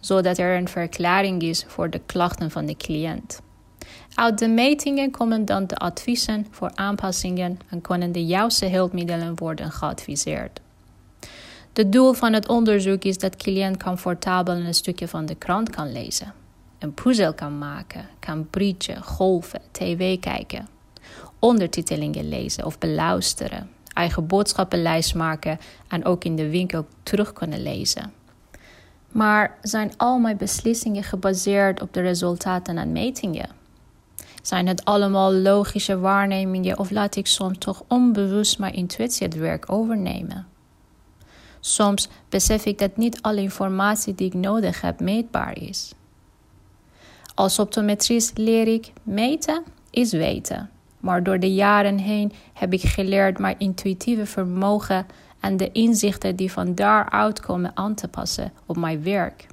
Zodat 0.00 0.38
er 0.38 0.56
een 0.56 0.68
verklaring 0.68 1.42
is 1.42 1.64
voor 1.68 1.90
de 1.90 2.00
klachten 2.06 2.50
van 2.50 2.66
de 2.66 2.76
cliënt. 2.76 3.40
Uit 4.14 4.38
de 4.38 4.48
metingen 4.48 5.10
komen 5.10 5.44
dan 5.44 5.66
de 5.66 5.76
adviezen 5.76 6.46
voor 6.50 6.70
aanpassingen 6.74 7.58
en 7.68 7.80
kunnen 7.80 8.12
de 8.12 8.24
juiste 8.24 8.66
hulpmiddelen 8.66 9.36
worden 9.36 9.70
geadviseerd. 9.70 10.60
Het 11.78 11.92
doel 11.92 12.12
van 12.12 12.32
het 12.32 12.48
onderzoek 12.48 13.02
is 13.02 13.18
dat 13.18 13.36
cliënt 13.36 13.82
comfortabel 13.82 14.54
een 14.54 14.74
stukje 14.74 15.08
van 15.08 15.26
de 15.26 15.34
krant 15.34 15.70
kan 15.70 15.92
lezen, 15.92 16.34
een 16.78 16.94
puzzel 16.94 17.34
kan 17.34 17.58
maken, 17.58 18.08
kan 18.18 18.50
bridgen, 18.50 19.02
golven, 19.02 19.60
tv 19.70 20.20
kijken, 20.20 20.68
ondertitelingen 21.38 22.28
lezen 22.28 22.64
of 22.64 22.78
beluisteren, 22.78 23.70
eigen 23.92 24.26
boodschappenlijst 24.26 25.14
maken 25.14 25.58
en 25.88 26.04
ook 26.04 26.24
in 26.24 26.36
de 26.36 26.50
winkel 26.50 26.86
terug 27.02 27.32
kunnen 27.32 27.62
lezen. 27.62 28.12
Maar 29.12 29.58
zijn 29.62 29.92
al 29.96 30.18
mijn 30.18 30.36
beslissingen 30.36 31.02
gebaseerd 31.02 31.82
op 31.82 31.92
de 31.92 32.00
resultaten 32.00 32.78
en 32.78 32.92
metingen? 32.92 33.50
Zijn 34.42 34.66
het 34.66 34.84
allemaal 34.84 35.32
logische 35.32 35.98
waarnemingen 35.98 36.78
of 36.78 36.90
laat 36.90 37.16
ik 37.16 37.26
soms 37.26 37.58
toch 37.58 37.82
onbewust 37.88 38.58
mijn 38.58 38.74
intuïtie 38.74 39.26
het 39.26 39.36
werk 39.36 39.72
overnemen? 39.72 40.46
Soms 41.60 42.08
besef 42.28 42.64
ik 42.64 42.78
dat 42.78 42.96
niet 42.96 43.22
alle 43.22 43.40
informatie 43.40 44.14
die 44.14 44.26
ik 44.26 44.34
nodig 44.34 44.80
heb 44.80 45.00
meetbaar 45.00 45.58
is. 45.58 45.92
Als 47.34 47.58
optometrist 47.58 48.38
leer 48.38 48.68
ik 48.68 48.92
meten 49.02 49.62
is 49.90 50.12
weten. 50.12 50.70
Maar 51.00 51.22
door 51.22 51.40
de 51.40 51.54
jaren 51.54 51.98
heen 51.98 52.32
heb 52.52 52.72
ik 52.72 52.80
geleerd 52.80 53.38
mijn 53.38 53.58
intuïtieve 53.58 54.26
vermogen 54.26 55.06
en 55.40 55.56
de 55.56 55.72
inzichten 55.72 56.36
die 56.36 56.52
van 56.52 56.74
daaruit 56.74 57.40
komen 57.40 57.70
aan 57.74 57.94
te 57.94 58.08
passen 58.08 58.52
op 58.66 58.76
mijn 58.76 59.02
werk. 59.02 59.46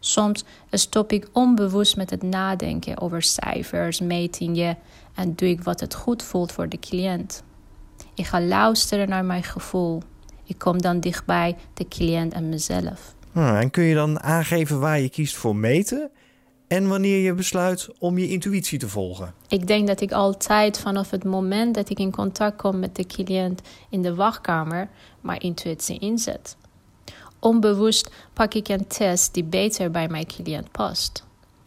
Soms 0.00 0.44
stop 0.70 1.12
ik 1.12 1.28
onbewust 1.32 1.96
met 1.96 2.10
het 2.10 2.22
nadenken 2.22 3.00
over 3.00 3.22
cijfers, 3.22 4.00
metingen 4.00 4.78
en 5.14 5.34
doe 5.34 5.48
ik 5.48 5.62
wat 5.62 5.80
het 5.80 5.94
goed 5.94 6.22
voelt 6.22 6.52
voor 6.52 6.68
de 6.68 6.78
cliënt. 6.78 7.42
Ik 8.14 8.26
ga 8.26 8.40
luisteren 8.40 9.08
naar 9.08 9.24
mijn 9.24 9.42
gevoel. 9.42 10.02
Ik 10.44 10.58
kom 10.58 10.82
dan 10.82 11.00
dichtbij 11.00 11.56
de 11.74 11.88
cliënt 11.88 12.32
en 12.32 12.48
mezelf. 12.48 13.14
Hmm, 13.32 13.56
en 13.56 13.70
kun 13.70 13.84
je 13.84 13.94
dan 13.94 14.20
aangeven 14.20 14.80
waar 14.80 15.00
je 15.00 15.08
kiest 15.08 15.36
voor 15.36 15.56
meten 15.56 16.10
en 16.66 16.88
wanneer 16.88 17.18
je 17.18 17.34
besluit 17.34 17.88
om 17.98 18.18
je 18.18 18.28
intuïtie 18.28 18.78
te 18.78 18.88
volgen? 18.88 19.34
Ik 19.48 19.66
denk 19.66 19.86
dat 19.86 20.00
ik 20.00 20.12
altijd 20.12 20.78
vanaf 20.78 21.10
het 21.10 21.24
moment 21.24 21.74
dat 21.74 21.90
ik 21.90 21.98
in 21.98 22.10
contact 22.10 22.56
kom 22.56 22.78
met 22.78 22.96
de 22.96 23.06
cliënt 23.06 23.60
in 23.88 24.02
de 24.02 24.14
wachtkamer 24.14 24.88
mijn 25.20 25.40
intuïtie 25.40 25.98
inzet. 25.98 26.56
Onbewust 27.38 28.10
pak 28.32 28.54
ik 28.54 28.68
een 28.68 28.86
test 28.86 29.34
die 29.34 29.44
beter 29.44 29.90
bij 29.90 30.08
mijn 30.08 30.26
cliënt 30.26 30.70
past. 30.70 31.24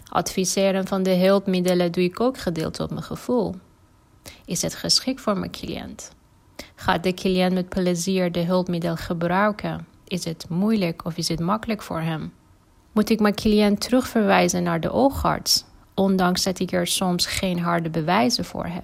Adviseren 0.09 0.87
van 0.87 1.03
de 1.03 1.15
hulpmiddelen 1.15 1.91
doe 1.91 2.03
ik 2.03 2.19
ook 2.19 2.37
gedeeld 2.37 2.79
op 2.79 2.89
mijn 2.89 3.03
gevoel. 3.03 3.55
Is 4.45 4.61
het 4.61 4.75
geschikt 4.75 5.21
voor 5.21 5.37
mijn 5.37 5.51
cliënt? 5.51 6.11
Gaat 6.75 7.03
de 7.03 7.13
cliënt 7.13 7.53
met 7.53 7.69
plezier 7.69 8.31
de 8.31 8.39
hulpmiddel 8.39 8.95
gebruiken? 8.95 9.87
Is 10.07 10.25
het 10.25 10.45
moeilijk 10.49 11.05
of 11.05 11.17
is 11.17 11.27
het 11.27 11.39
makkelijk 11.39 11.81
voor 11.81 12.01
hem? 12.01 12.33
Moet 12.97 13.09
ik 13.09 13.19
mijn 13.19 13.35
cliënt 13.35 13.81
terugverwijzen 13.81 14.63
naar 14.63 14.79
de 14.79 14.91
oogarts, 14.91 15.65
ondanks 15.93 16.43
dat 16.43 16.59
ik 16.59 16.71
er 16.71 16.87
soms 16.87 17.25
geen 17.25 17.59
harde 17.59 17.89
bewijzen 17.89 18.45
voor 18.45 18.65
heb? 18.65 18.83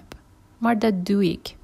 Maar 0.58 0.78
dat 0.78 1.06
doe 1.06 1.30
ik, 1.30 1.56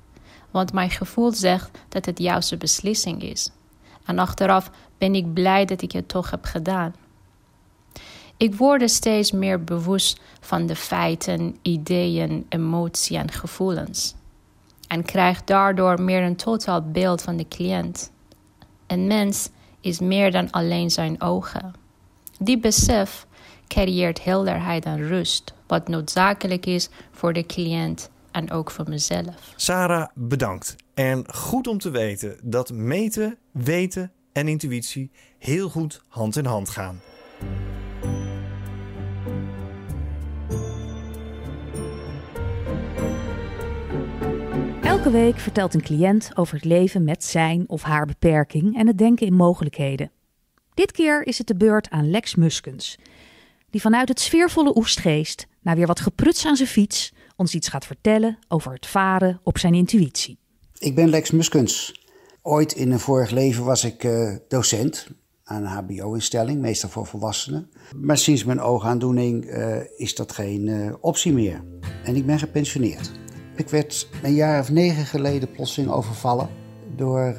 want 0.50 0.72
mijn 0.72 0.90
gevoel 0.90 1.32
zegt 1.32 1.78
dat 1.88 2.06
het 2.06 2.18
juiste 2.18 2.56
beslissing 2.56 3.22
is. 3.22 3.50
En 4.04 4.18
achteraf 4.18 4.70
ben 4.98 5.14
ik 5.14 5.32
blij 5.32 5.64
dat 5.64 5.82
ik 5.82 5.92
het 5.92 6.08
toch 6.08 6.30
heb 6.30 6.44
gedaan. 6.44 6.94
Ik 8.36 8.54
word 8.54 8.82
er 8.82 8.88
steeds 8.88 9.32
meer 9.32 9.64
bewust 9.64 10.20
van 10.40 10.66
de 10.66 10.76
feiten, 10.76 11.56
ideeën, 11.62 12.46
emoties 12.48 13.16
en 13.16 13.30
gevoelens. 13.30 14.14
En 14.86 15.04
krijg 15.04 15.44
daardoor 15.44 16.02
meer 16.02 16.22
een 16.22 16.36
totaal 16.36 16.82
beeld 16.82 17.22
van 17.22 17.36
de 17.36 17.48
cliënt. 17.48 18.12
Een 18.86 19.06
mens 19.06 19.50
is 19.80 19.98
meer 20.00 20.30
dan 20.30 20.50
alleen 20.50 20.90
zijn 20.90 21.20
ogen. 21.20 21.80
Die 22.42 22.58
besef 22.58 23.26
creëert 23.66 24.24
helderheid 24.24 24.84
en 24.84 25.08
rust, 25.08 25.54
wat 25.66 25.88
noodzakelijk 25.88 26.66
is 26.66 26.88
voor 27.10 27.32
de 27.32 27.46
cliënt 27.46 28.10
en 28.30 28.50
ook 28.50 28.70
voor 28.70 28.88
mezelf. 28.88 29.52
Sarah, 29.56 30.08
bedankt. 30.14 30.76
En 30.94 31.34
goed 31.34 31.66
om 31.66 31.78
te 31.78 31.90
weten 31.90 32.38
dat 32.42 32.72
meten, 32.72 33.38
weten 33.52 34.12
en 34.32 34.48
intuïtie 34.48 35.10
heel 35.38 35.68
goed 35.68 36.02
hand 36.08 36.36
in 36.36 36.44
hand 36.44 36.68
gaan. 36.68 37.00
Elke 44.82 45.10
week 45.10 45.38
vertelt 45.38 45.74
een 45.74 45.82
cliënt 45.82 46.30
over 46.34 46.54
het 46.54 46.64
leven 46.64 47.04
met 47.04 47.24
zijn 47.24 47.64
of 47.68 47.82
haar 47.82 48.06
beperking 48.06 48.76
en 48.76 48.86
het 48.86 48.98
denken 48.98 49.26
in 49.26 49.34
mogelijkheden. 49.34 50.10
Dit 50.74 50.92
keer 50.92 51.26
is 51.26 51.38
het 51.38 51.46
de 51.46 51.56
beurt 51.56 51.90
aan 51.90 52.10
Lex 52.10 52.34
Muskens, 52.34 52.98
die 53.70 53.80
vanuit 53.80 54.08
het 54.08 54.20
sfeervolle 54.20 54.76
Oestgeest, 54.76 55.46
na 55.60 55.74
weer 55.74 55.86
wat 55.86 56.00
gepruts 56.00 56.46
aan 56.46 56.56
zijn 56.56 56.68
fiets, 56.68 57.12
ons 57.36 57.54
iets 57.54 57.68
gaat 57.68 57.86
vertellen 57.86 58.38
over 58.48 58.72
het 58.72 58.86
varen 58.86 59.40
op 59.42 59.58
zijn 59.58 59.74
intuïtie. 59.74 60.38
Ik 60.78 60.94
ben 60.94 61.08
Lex 61.08 61.30
Muskens. 61.30 62.00
Ooit 62.42 62.72
in 62.72 62.92
een 62.92 63.00
vorig 63.00 63.30
leven 63.30 63.64
was 63.64 63.84
ik 63.84 64.04
uh, 64.04 64.36
docent 64.48 65.08
aan 65.44 65.62
een 65.62 65.68
HBO-instelling, 65.68 66.60
meestal 66.60 66.88
voor 66.88 67.06
volwassenen. 67.06 67.70
Maar 67.96 68.18
sinds 68.18 68.44
mijn 68.44 68.60
oogaandoening 68.60 69.44
uh, 69.44 69.76
is 69.96 70.14
dat 70.14 70.32
geen 70.32 70.66
uh, 70.66 70.94
optie 71.00 71.32
meer. 71.32 71.64
En 72.04 72.16
ik 72.16 72.26
ben 72.26 72.38
gepensioneerd. 72.38 73.10
Ik 73.56 73.68
werd 73.68 74.08
een 74.22 74.34
jaar 74.34 74.60
of 74.60 74.70
negen 74.70 75.04
geleden 75.04 75.50
plotseling 75.50 75.90
overvallen 75.90 76.48
door 76.96 77.36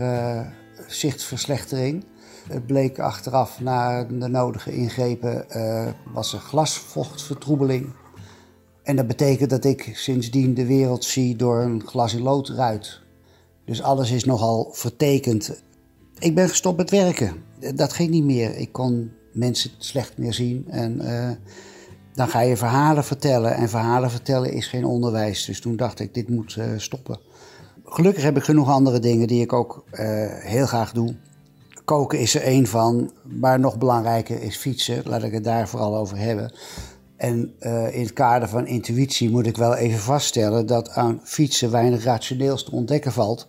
zichtverslechtering. 0.88 2.06
Het 2.48 2.66
bleek 2.66 3.00
achteraf 3.00 3.60
na 3.60 4.04
de 4.04 4.28
nodige 4.28 4.72
ingrepen 4.76 5.46
was 6.14 6.34
er 6.34 6.40
glasvochtvertroebeling. 6.40 7.94
En 8.84 8.96
dat 8.96 9.08
betekent 9.08 9.50
dat 9.50 9.66
ik 9.66 9.92
sindsdien 9.94 10.54
de 10.54 10.66
wereld 10.66 11.04
zie 11.04 11.36
door 11.36 11.62
een 11.62 11.84
glas 11.86 12.14
in 12.14 12.22
lood 12.22 12.50
ruit. 12.50 13.02
Dus 13.66 13.82
alles 13.82 14.12
is 14.12 14.24
nogal 14.24 14.70
vertekend. 14.72 15.64
Ik 16.20 16.36
ben 16.36 16.50
gestopt 16.50 16.78
met 16.78 16.90
werken. 16.90 17.44
Dat 17.76 17.94
ging 17.94 18.10
niet 18.10 18.24
meer. 18.24 18.56
Ik 18.56 18.72
kon 18.72 19.12
mensen 19.34 19.72
slecht 19.78 20.18
meer 20.18 20.34
zien. 20.34 20.66
En 20.70 21.02
uh, 21.02 21.30
dan 22.14 22.28
ga 22.28 22.40
je 22.40 22.58
verhalen 22.58 23.04
vertellen. 23.04 23.56
En 23.56 23.70
verhalen 23.70 24.12
vertellen 24.12 24.54
is 24.54 24.68
geen 24.68 24.86
onderwijs. 24.86 25.46
Dus 25.46 25.62
toen 25.62 25.76
dacht 25.76 26.00
ik, 26.00 26.14
dit 26.14 26.30
moet 26.30 26.56
uh, 26.56 26.66
stoppen. 26.78 27.20
Gelukkig 27.86 28.24
heb 28.24 28.38
ik 28.38 28.44
genoeg 28.44 28.70
andere 28.70 29.00
dingen 29.00 29.28
die 29.28 29.42
ik 29.42 29.54
ook 29.54 29.84
heel 30.40 30.66
graag 30.66 30.92
doe. 30.92 31.16
Koken 31.86 32.20
is 32.20 32.36
er 32.36 32.42
één 32.42 32.68
van. 32.68 33.12
Maar 33.24 33.60
nog 33.60 33.78
belangrijker 33.78 34.42
is 34.42 34.58
fietsen. 34.58 35.02
Laat 35.06 35.24
ik 35.24 35.34
het 35.34 35.44
daar 35.44 35.68
vooral 35.68 35.98
over 35.98 36.18
hebben. 36.18 36.54
En 37.22 37.54
uh, 37.60 37.96
in 37.96 38.02
het 38.02 38.14
kader 38.14 38.50
van 38.50 38.68
intuïtie 38.68 39.30
moet 39.30 39.46
ik 39.46 39.58
wel 39.58 39.76
even 39.76 40.00
vaststellen 40.00 40.66
dat 40.66 40.90
aan 40.90 41.20
fietsen 41.24 41.72
weinig 41.72 42.04
rationeels 42.04 42.64
te 42.64 42.72
ontdekken 42.72 43.12
valt. 43.12 43.48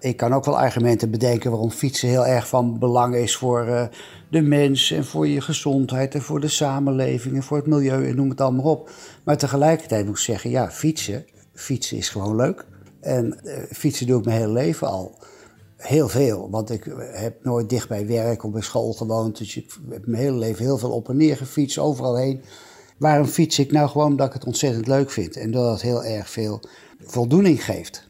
Ik 0.00 0.16
kan 0.16 0.34
ook 0.34 0.44
wel 0.44 0.58
argumenten 0.58 1.10
bedenken 1.10 1.50
waarom 1.50 1.70
fietsen 1.70 2.08
heel 2.08 2.26
erg 2.26 2.48
van 2.48 2.78
belang 2.78 3.14
is 3.14 3.36
voor 3.36 3.66
uh, 3.66 3.82
de 4.30 4.40
mens 4.40 4.90
en 4.90 5.04
voor 5.04 5.28
je 5.28 5.40
gezondheid 5.40 6.14
en 6.14 6.22
voor 6.22 6.40
de 6.40 6.48
samenleving 6.48 7.34
en 7.34 7.42
voor 7.42 7.56
het 7.56 7.66
milieu 7.66 8.08
en 8.08 8.16
noem 8.16 8.28
het 8.28 8.40
allemaal 8.40 8.70
op. 8.70 8.90
Maar 9.24 9.36
tegelijkertijd 9.36 10.06
moet 10.06 10.16
ik 10.16 10.22
zeggen, 10.22 10.50
ja, 10.50 10.70
fietsen, 10.70 11.26
fietsen 11.54 11.96
is 11.96 12.08
gewoon 12.08 12.36
leuk. 12.36 12.64
En 13.00 13.40
uh, 13.44 13.54
fietsen 13.72 14.06
doe 14.06 14.18
ik 14.18 14.24
mijn 14.24 14.38
hele 14.40 14.52
leven 14.52 14.88
al. 14.88 15.18
Heel 15.78 16.08
veel, 16.08 16.50
want 16.50 16.70
ik 16.70 16.94
heb 17.12 17.44
nooit 17.44 17.68
dicht 17.68 17.88
bij 17.88 18.06
werk 18.06 18.44
of 18.44 18.50
bij 18.50 18.62
school 18.62 18.92
gewoond. 18.92 19.38
Dus 19.38 19.56
ik 19.56 19.78
heb 19.90 20.06
mijn 20.06 20.22
hele 20.22 20.36
leven 20.36 20.64
heel 20.64 20.78
veel 20.78 20.90
op 20.90 21.08
en 21.08 21.16
neer 21.16 21.36
gefietst, 21.36 21.78
overal 21.78 22.16
heen. 22.16 22.42
Waarom 22.96 23.26
fiets 23.26 23.58
ik 23.58 23.72
nou 23.72 23.88
gewoon 23.88 24.06
omdat 24.06 24.26
ik 24.26 24.32
het 24.32 24.44
ontzettend 24.44 24.86
leuk 24.86 25.10
vind 25.10 25.36
en 25.36 25.50
dat 25.50 25.70
het 25.70 25.82
heel 25.82 26.04
erg 26.04 26.30
veel 26.30 26.60
voldoening 27.00 27.64
geeft? 27.64 28.08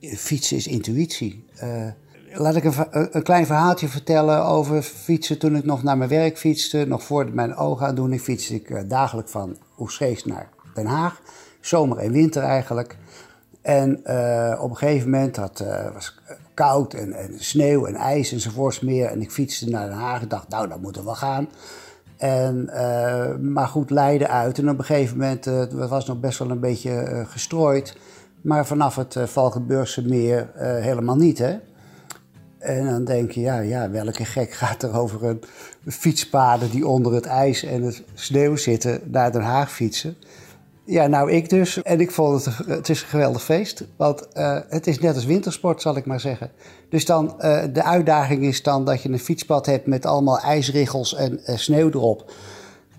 Fietsen 0.00 0.56
is 0.56 0.66
intuïtie. 0.66 1.44
Uh, 1.62 1.86
laat 2.32 2.56
ik 2.56 2.64
een, 2.64 2.74
een, 2.90 3.22
klein 3.22 3.46
verhaaltje 3.46 3.88
vertellen 3.88 4.44
over 4.44 4.82
fietsen 4.82 5.38
toen 5.38 5.56
ik 5.56 5.64
nog 5.64 5.82
naar 5.82 5.96
mijn 5.96 6.10
werk 6.10 6.38
fietste. 6.38 6.84
Nog 6.86 7.02
voor 7.02 7.30
mijn 7.32 7.56
oogaandoening 7.56 8.20
fietste 8.20 8.54
ik 8.54 8.70
uh, 8.70 8.80
dagelijks 8.86 9.30
van 9.30 9.56
Oesgeest 9.78 10.26
naar 10.26 10.48
Den 10.74 10.86
Haag. 10.86 11.20
Zomer 11.60 11.98
en 11.98 12.12
winter 12.12 12.42
eigenlijk. 12.42 12.96
En 13.62 14.00
uh, 14.04 14.58
op 14.60 14.70
een 14.70 14.76
gegeven 14.76 15.10
moment 15.10 15.36
had, 15.36 15.64
was 15.92 16.20
het 16.24 16.38
koud 16.58 16.94
en, 16.94 17.12
en, 17.12 17.34
sneeuw 17.36 17.86
en 17.86 17.94
ijs 17.94 18.32
enzovoorts 18.32 18.80
meer. 18.80 19.06
En 19.06 19.20
ik 19.20 19.30
fietste 19.30 19.68
naar 19.68 19.88
Den 19.88 19.96
Haag 19.96 20.20
en 20.20 20.28
dacht, 20.28 20.48
nou, 20.48 20.68
dat 20.68 20.80
moeten 20.80 21.04
we 21.04 21.14
gaan. 21.14 21.48
En, 22.16 22.70
uh, 22.74 23.36
maar 23.36 23.66
goed, 23.66 23.90
Leiden 23.90 24.28
uit. 24.28 24.58
En 24.58 24.70
op 24.70 24.78
een 24.78 24.84
gegeven 24.84 25.16
moment, 25.16 25.46
uh, 25.46 25.58
het 25.58 25.72
was 25.72 26.06
nog 26.06 26.20
best 26.20 26.38
wel 26.38 26.50
een 26.50 26.60
beetje 26.60 26.90
uh, 26.90 27.26
gestrooid. 27.26 27.96
Maar 28.40 28.66
vanaf 28.66 28.96
het 28.96 29.16
Valkenburgse 29.24 30.06
meer 30.06 30.50
helemaal 30.56 31.16
niet. 31.16 31.38
Hè? 31.38 31.56
En 32.58 32.86
dan 32.86 33.04
denk 33.04 33.30
je, 33.30 33.40
ja, 33.40 33.58
ja, 33.58 33.90
welke 33.90 34.24
gek 34.24 34.52
gaat 34.52 34.82
er 34.82 34.98
over 34.98 35.24
een 35.24 35.42
fietspaden 35.86 36.70
die 36.70 36.86
onder 36.86 37.14
het 37.14 37.26
ijs 37.26 37.62
en 37.64 37.82
het 37.82 38.02
sneeuw 38.14 38.56
zitten 38.56 39.00
naar 39.04 39.32
Den 39.32 39.42
Haag 39.42 39.72
fietsen? 39.72 40.16
Ja, 40.90 41.06
nou 41.06 41.30
ik 41.30 41.48
dus. 41.48 41.82
En 41.82 42.00
ik 42.00 42.10
vond 42.10 42.44
het, 42.44 42.56
het 42.66 42.88
is 42.88 43.02
een 43.02 43.08
geweldig 43.08 43.44
feest. 43.44 43.84
Want 43.96 44.26
uh, 44.34 44.58
het 44.68 44.86
is 44.86 44.98
net 44.98 45.14
als 45.14 45.24
wintersport, 45.24 45.82
zal 45.82 45.96
ik 45.96 46.06
maar 46.06 46.20
zeggen. 46.20 46.50
Dus 46.90 47.04
dan, 47.04 47.34
uh, 47.40 47.62
de 47.72 47.82
uitdaging 47.82 48.44
is 48.44 48.62
dan 48.62 48.84
dat 48.84 49.02
je 49.02 49.08
een 49.08 49.18
fietspad 49.18 49.66
hebt 49.66 49.86
met 49.86 50.06
allemaal 50.06 50.38
ijsriggels 50.38 51.14
en 51.14 51.40
uh, 51.46 51.56
sneeuw 51.56 51.88
erop. 51.88 52.32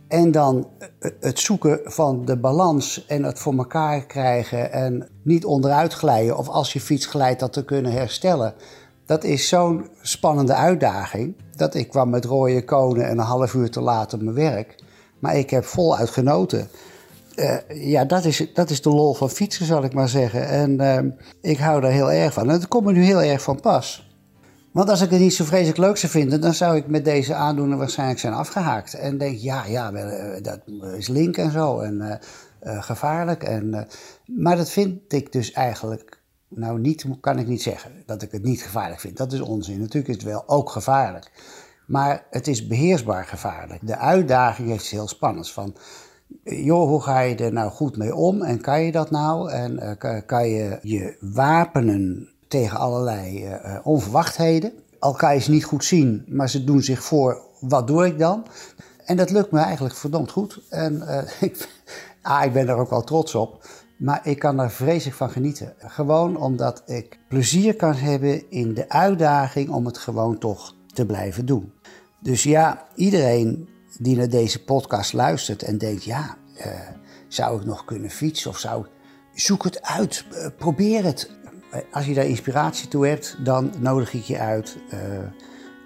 En 0.08 0.32
dan 0.32 0.68
het 1.20 1.40
zoeken 1.40 1.80
van 1.84 2.26
de 2.26 2.38
balans 2.38 3.06
en 3.08 3.24
het 3.24 3.40
voor 3.40 3.58
elkaar 3.58 4.06
krijgen 4.06 4.72
en 4.72 5.10
niet 5.24 5.46
onderuit 5.46 5.94
glijden. 5.94 6.38
Of 6.38 6.48
als 6.48 6.74
je 6.74 6.82
fiets 6.82 7.06
glijdt, 7.06 7.40
dat 7.40 7.54
te 7.54 7.66
kunnen 7.66 7.92
herstellen. 7.92 8.54
Dat 9.06 9.24
is 9.24 9.48
zo'n 9.48 9.90
spannende 10.02 10.54
uitdaging. 10.54 11.36
Dat 11.56 11.76
ik 11.76 11.90
kwam 11.90 12.10
met 12.10 12.26
rode 12.26 12.64
konen 12.64 13.06
en 13.06 13.18
een 13.18 13.26
half 13.26 13.54
uur 13.54 13.70
te 13.70 13.82
laat 13.82 14.14
op 14.14 14.22
mijn 14.22 14.36
werk. 14.36 14.76
Maar 15.20 15.38
ik 15.38 15.50
heb 15.50 15.64
voluit 15.66 16.10
genoten. 16.10 16.70
Uh, 17.40 17.88
ja, 17.92 18.06
dat 18.06 18.26
is, 18.26 18.46
dat 18.54 18.70
is 18.70 18.82
de 18.82 18.90
lol 18.90 19.14
van 19.14 19.30
fietsen, 19.30 19.66
zal 19.66 19.84
ik 19.84 19.94
maar 19.94 20.10
zeggen. 20.10 20.48
En 20.48 20.82
uh, 20.82 21.12
ik 21.52 21.58
hou 21.58 21.82
daar 21.82 21.92
heel 21.92 22.12
erg 22.12 22.34
van. 22.34 22.44
En 22.44 22.60
dat 22.60 22.68
komt 22.68 22.86
me 22.86 22.92
nu 22.92 23.04
heel 23.04 23.22
erg 23.22 23.42
van 23.42 23.60
pas. 23.60 24.10
Want 24.72 24.90
als 24.90 25.02
ik 25.02 25.10
het 25.10 25.20
niet 25.20 25.34
zo 25.34 25.46
vreselijk 25.46 25.78
leuk 25.78 25.98
zou 25.98 26.12
vinden, 26.12 26.42
dan 26.42 26.54
zou 26.54 26.76
ik 26.76 26.88
met 26.88 27.06
deze 27.06 27.34
aandoener 27.34 27.78
waarschijnlijk 27.78 28.20
zijn 28.20 28.34
afgehaakt. 28.34 28.94
En 28.94 29.18
denk, 29.18 29.38
ja, 29.38 29.66
ja, 29.66 29.92
eh, 29.92 30.44
dat 30.44 30.60
is 30.98 31.08
link 31.08 31.38
en 31.38 31.52
zo. 31.52 31.80
En 31.80 32.22
uh, 32.64 32.84
gevaarlijk. 32.84 33.44
En, 33.44 33.88
maar 34.26 34.56
dat 34.56 34.70
vind 34.70 35.14
ik 35.14 35.32
dus 35.32 35.52
eigenlijk, 35.52 36.22
nou 36.48 36.80
niet, 36.80 37.06
kan 37.22 37.40
ik 37.40 37.48
niet 37.48 37.62
zeggen 37.62 37.92
dat 38.06 38.22
ik 38.22 38.32
het 38.32 38.44
niet 38.44 38.62
gevaarlijk 38.62 39.00
vind. 39.00 39.18
Dat 39.18 39.34
is 39.34 39.42
onzin. 39.42 39.80
Natuurlijk 39.80 40.08
is 40.08 40.16
het 40.16 40.24
wel 40.24 40.44
ook 40.48 40.70
gevaarlijk. 40.70 41.32
Maar 41.88 42.26
het 42.30 42.48
is 42.48 42.68
beheersbaar 42.68 43.26
gevaarlijk. 43.26 43.88
De 43.88 43.98
uitdaging 43.98 44.70
heeft 44.70 44.88
heel 44.88 45.08
spannends. 45.08 45.54
Van, 45.54 45.76
joh, 46.44 46.88
hoe 46.88 47.02
ga 47.02 47.20
je 47.20 47.36
er 47.36 47.54
nou 47.54 47.72
goed 47.72 47.98
mee 47.98 48.16
om 48.16 48.42
en 48.42 48.62
kan 48.62 48.82
je 48.82 48.92
dat 48.92 49.12
nou? 49.12 49.52
En 49.52 49.98
uh, 50.04 50.20
kan 50.26 50.48
je 50.48 50.80
je 50.82 51.18
wapenen 51.20 52.30
tegen 52.48 52.78
allerlei 52.78 53.46
uh, 53.46 53.78
onverwachtheden? 53.84 54.72
Al 55.00 55.14
kan 55.14 55.34
je 55.34 55.40
ze 55.40 55.52
niet 55.52 55.66
goed 55.66 55.86
zien, 55.86 56.26
maar 56.28 56.50
ze 56.50 56.64
doen 56.64 56.82
zich 56.82 57.04
voor, 57.04 57.42
wat 57.60 57.88
doe 57.88 58.06
ik 58.06 58.20
dan? 58.20 58.46
En 59.06 59.18
dat 59.18 59.30
lukt 59.30 59.52
me 59.52 59.60
eigenlijk 59.60 59.96
verdomd 59.96 60.32
goed. 60.32 60.62
En 60.70 61.04
ik, 61.40 61.70
ah, 62.22 62.46
ik 62.46 62.54
ben 62.54 62.68
er 62.68 62.76
ook 62.76 62.90
wel 62.90 63.04
trots 63.04 63.36
op. 63.36 63.68
Maar 63.98 64.22
ik 64.24 64.40
kan 64.40 64.60
er 64.60 64.72
vreselijk 64.72 65.18
van 65.18 65.30
genieten. 65.30 65.74
Gewoon 65.78 66.38
omdat 66.38 66.84
ik 66.86 67.20
plezier 67.30 67.76
kan 67.76 67.94
hebben 67.94 68.52
in 68.52 68.74
de 68.74 68.90
uitdaging 68.90 69.70
om 69.70 69.86
het 69.86 69.98
gewoon 69.98 70.38
toch 70.38 70.76
te 70.94 71.06
blijven 71.06 71.46
doen. 71.46 71.72
Dus 72.20 72.44
ja, 72.44 72.88
iedereen 72.96 73.70
die 74.00 74.16
naar 74.16 74.30
deze 74.30 74.64
podcast 74.64 75.14
luistert 75.14 75.64
en 75.64 75.78
denkt: 75.78 76.04
ja, 76.04 76.38
uh, 76.58 76.66
zou 77.28 77.60
ik 77.60 77.66
nog 77.66 77.86
kunnen 77.86 78.10
fietsen 78.10 78.50
of 78.50 78.58
zou 78.58 78.86
ik. 78.86 78.92
Zoek 79.34 79.64
het 79.64 79.82
uit, 79.82 80.26
uh, 80.32 80.48
probeer 80.58 81.04
het. 81.04 81.32
Uh, 81.74 81.80
als 81.92 82.06
je 82.06 82.14
daar 82.14 82.26
inspiratie 82.26 82.88
toe 82.88 83.08
hebt, 83.08 83.38
dan 83.44 83.74
nodig 83.80 84.14
ik 84.14 84.24
je 84.24 84.38
uit. 84.38 84.78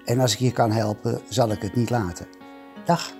en 0.04 0.20
als 0.20 0.32
ik 0.32 0.38
je 0.38 0.52
kan 0.52 0.70
helpen, 0.70 1.20
zal 1.28 1.50
ik 1.50 1.62
het 1.62 1.76
niet 1.76 1.90
laten. 1.90 2.26
Dag. 2.84 3.12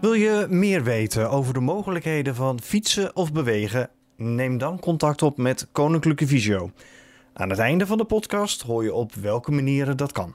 Wil 0.00 0.12
je 0.12 0.46
meer 0.48 0.82
weten 0.82 1.30
over 1.30 1.54
de 1.54 1.60
mogelijkheden 1.60 2.34
van 2.34 2.60
fietsen 2.60 3.16
of 3.16 3.32
bewegen? 3.32 3.90
Neem 4.16 4.58
dan 4.58 4.80
contact 4.80 5.22
op 5.22 5.36
met 5.36 5.68
Koninklijke 5.72 6.26
Visio. 6.26 6.70
Aan 7.32 7.50
het 7.50 7.58
einde 7.58 7.86
van 7.86 7.98
de 7.98 8.04
podcast 8.04 8.62
hoor 8.62 8.84
je 8.84 8.94
op 8.94 9.14
welke 9.14 9.50
manieren 9.50 9.96
dat 9.96 10.12
kan. 10.12 10.34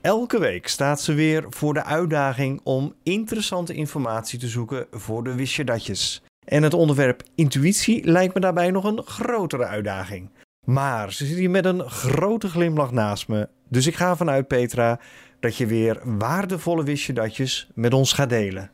Elke 0.00 0.38
week 0.38 0.68
staat 0.68 1.00
ze 1.00 1.14
weer 1.14 1.44
voor 1.48 1.74
de 1.74 1.84
uitdaging 1.84 2.60
om 2.64 2.94
interessante 3.02 3.74
informatie 3.74 4.38
te 4.38 4.48
zoeken 4.48 4.86
voor 4.90 5.24
de 5.24 5.34
wist 5.34 5.54
je 5.54 5.64
datjes. 5.64 6.22
En 6.44 6.62
het 6.62 6.74
onderwerp 6.74 7.22
intuïtie 7.34 8.04
lijkt 8.04 8.34
me 8.34 8.40
daarbij 8.40 8.70
nog 8.70 8.84
een 8.84 9.02
grotere 9.04 9.64
uitdaging. 9.66 10.30
Maar 10.66 11.12
ze 11.12 11.26
zit 11.26 11.36
hier 11.36 11.50
met 11.50 11.64
een 11.64 11.90
grote 11.90 12.48
glimlach 12.48 12.90
naast 12.90 13.28
me. 13.28 13.48
Dus 13.68 13.86
ik 13.86 13.96
ga 13.96 14.10
ervan 14.10 14.30
uit, 14.30 14.48
Petra, 14.48 15.00
dat 15.40 15.56
je 15.56 15.66
weer 15.66 16.00
waardevolle 16.18 16.84
wist 16.84 17.04
je 17.04 17.12
datjes 17.12 17.70
met 17.74 17.94
ons 17.94 18.12
gaat 18.12 18.28
delen. 18.28 18.70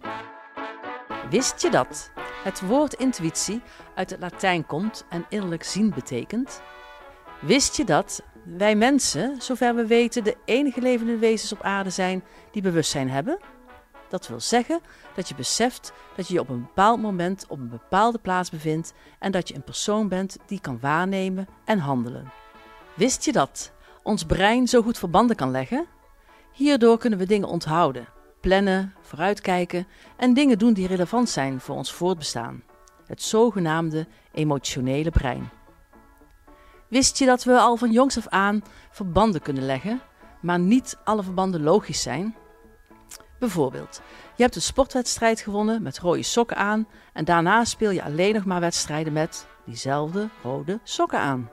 Wist 1.30 1.62
je 1.62 1.70
dat 1.70 2.10
het 2.44 2.60
woord 2.60 2.94
intuïtie 2.94 3.62
uit 3.94 4.10
het 4.10 4.20
Latijn 4.20 4.66
komt 4.66 5.06
en 5.08 5.26
innerlijk 5.28 5.64
zien 5.64 5.92
betekent? 5.94 6.62
Wist 7.40 7.76
je 7.76 7.84
dat 7.84 8.22
wij 8.46 8.76
mensen, 8.76 9.42
zover 9.42 9.74
we 9.74 9.86
weten, 9.86 10.24
de 10.24 10.36
enige 10.44 10.80
levende 10.80 11.18
wezens 11.18 11.52
op 11.52 11.62
aarde 11.62 11.90
zijn 11.90 12.24
die 12.50 12.62
bewustzijn 12.62 13.10
hebben? 13.10 13.38
Dat 14.08 14.28
wil 14.28 14.40
zeggen 14.40 14.80
dat 15.14 15.28
je 15.28 15.34
beseft 15.34 15.92
dat 16.16 16.28
je 16.28 16.34
je 16.34 16.40
op 16.40 16.48
een 16.48 16.60
bepaald 16.60 17.00
moment 17.00 17.44
op 17.48 17.58
een 17.58 17.68
bepaalde 17.68 18.18
plaats 18.18 18.50
bevindt 18.50 18.92
en 19.18 19.32
dat 19.32 19.48
je 19.48 19.54
een 19.54 19.64
persoon 19.64 20.08
bent 20.08 20.36
die 20.46 20.60
kan 20.60 20.78
waarnemen 20.80 21.48
en 21.64 21.78
handelen. 21.78 22.32
Wist 22.94 23.24
je 23.24 23.32
dat 23.32 23.72
ons 24.02 24.24
brein 24.24 24.68
zo 24.68 24.82
goed 24.82 24.98
verbanden 24.98 25.36
kan 25.36 25.50
leggen? 25.50 25.86
Hierdoor 26.52 26.98
kunnen 26.98 27.18
we 27.18 27.26
dingen 27.26 27.48
onthouden, 27.48 28.08
plannen, 28.40 28.94
vooruitkijken 29.00 29.86
en 30.16 30.34
dingen 30.34 30.58
doen 30.58 30.72
die 30.72 30.86
relevant 30.86 31.28
zijn 31.28 31.60
voor 31.60 31.76
ons 31.76 31.92
voortbestaan. 31.92 32.62
Het 33.06 33.22
zogenaamde 33.22 34.06
emotionele 34.32 35.10
brein. 35.10 35.50
Wist 36.88 37.18
je 37.18 37.26
dat 37.26 37.44
we 37.44 37.58
al 37.58 37.76
van 37.76 37.92
jongs 37.92 38.16
af 38.16 38.28
aan 38.28 38.62
verbanden 38.90 39.42
kunnen 39.42 39.66
leggen, 39.66 40.00
maar 40.40 40.58
niet 40.58 40.98
alle 41.04 41.22
verbanden 41.22 41.62
logisch 41.62 42.02
zijn? 42.02 42.34
Bijvoorbeeld, 43.38 44.00
je 44.36 44.42
hebt 44.42 44.54
een 44.56 44.62
sportwedstrijd 44.62 45.40
gewonnen 45.40 45.82
met 45.82 45.98
rode 45.98 46.22
sokken 46.22 46.56
aan 46.56 46.88
en 47.12 47.24
daarna 47.24 47.64
speel 47.64 47.90
je 47.90 48.02
alleen 48.02 48.34
nog 48.34 48.44
maar 48.44 48.60
wedstrijden 48.60 49.12
met 49.12 49.46
diezelfde 49.64 50.28
rode 50.42 50.80
sokken 50.82 51.18
aan. 51.18 51.50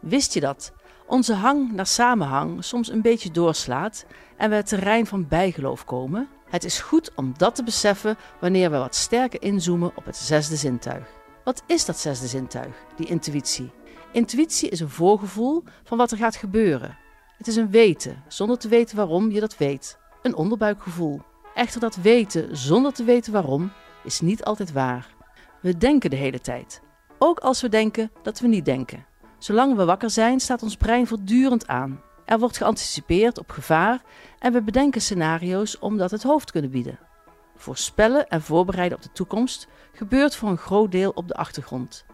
Wist 0.00 0.34
je 0.34 0.40
dat 0.40 0.72
onze 1.06 1.34
hang 1.34 1.72
naar 1.72 1.86
samenhang 1.86 2.64
soms 2.64 2.90
een 2.90 3.02
beetje 3.02 3.30
doorslaat 3.30 4.04
en 4.36 4.50
we 4.50 4.56
het 4.56 4.68
terrein 4.68 5.06
van 5.06 5.28
bijgeloof 5.28 5.84
komen? 5.84 6.28
Het 6.48 6.64
is 6.64 6.80
goed 6.80 7.10
om 7.14 7.34
dat 7.36 7.54
te 7.54 7.64
beseffen 7.64 8.16
wanneer 8.40 8.70
we 8.70 8.76
wat 8.76 8.94
sterker 8.94 9.42
inzoomen 9.42 9.92
op 9.94 10.04
het 10.04 10.16
zesde 10.16 10.56
zintuig. 10.56 11.06
Wat 11.44 11.62
is 11.66 11.84
dat 11.84 11.98
zesde 11.98 12.26
zintuig, 12.26 12.74
die 12.96 13.06
intuïtie? 13.06 13.72
Intuïtie 14.12 14.68
is 14.68 14.80
een 14.80 14.88
voorgevoel 14.88 15.64
van 15.84 15.98
wat 15.98 16.10
er 16.10 16.16
gaat 16.16 16.36
gebeuren. 16.36 16.96
Het 17.38 17.46
is 17.46 17.56
een 17.56 17.70
weten, 17.70 18.22
zonder 18.28 18.58
te 18.58 18.68
weten 18.68 18.96
waarom 18.96 19.30
je 19.30 19.40
dat 19.40 19.56
weet. 19.56 19.98
Een 20.22 20.34
onderbuikgevoel. 20.34 21.20
Echter 21.54 21.80
dat 21.80 21.96
weten 21.96 22.56
zonder 22.56 22.92
te 22.92 23.04
weten 23.04 23.32
waarom 23.32 23.72
is 24.04 24.20
niet 24.20 24.44
altijd 24.44 24.72
waar. 24.72 25.14
We 25.60 25.76
denken 25.76 26.10
de 26.10 26.16
hele 26.16 26.40
tijd. 26.40 26.82
Ook 27.18 27.38
als 27.38 27.60
we 27.60 27.68
denken 27.68 28.10
dat 28.22 28.40
we 28.40 28.46
niet 28.46 28.64
denken. 28.64 29.06
Zolang 29.38 29.76
we 29.76 29.84
wakker 29.84 30.10
zijn, 30.10 30.40
staat 30.40 30.62
ons 30.62 30.76
brein 30.76 31.06
voortdurend 31.06 31.66
aan. 31.66 32.00
Er 32.24 32.38
wordt 32.38 32.56
geanticipeerd 32.56 33.38
op 33.38 33.50
gevaar 33.50 34.02
en 34.38 34.52
we 34.52 34.62
bedenken 34.62 35.00
scenario's 35.00 35.78
om 35.78 35.96
dat 35.96 36.10
het 36.10 36.22
hoofd 36.22 36.50
kunnen 36.50 36.70
bieden. 36.70 36.98
Voorspellen 37.56 38.28
en 38.28 38.42
voorbereiden 38.42 38.98
op 38.98 39.02
de 39.04 39.12
toekomst 39.12 39.68
gebeurt 39.92 40.36
voor 40.36 40.48
een 40.48 40.56
groot 40.56 40.92
deel 40.92 41.10
op 41.10 41.28
de 41.28 41.34
achtergrond. 41.34 42.04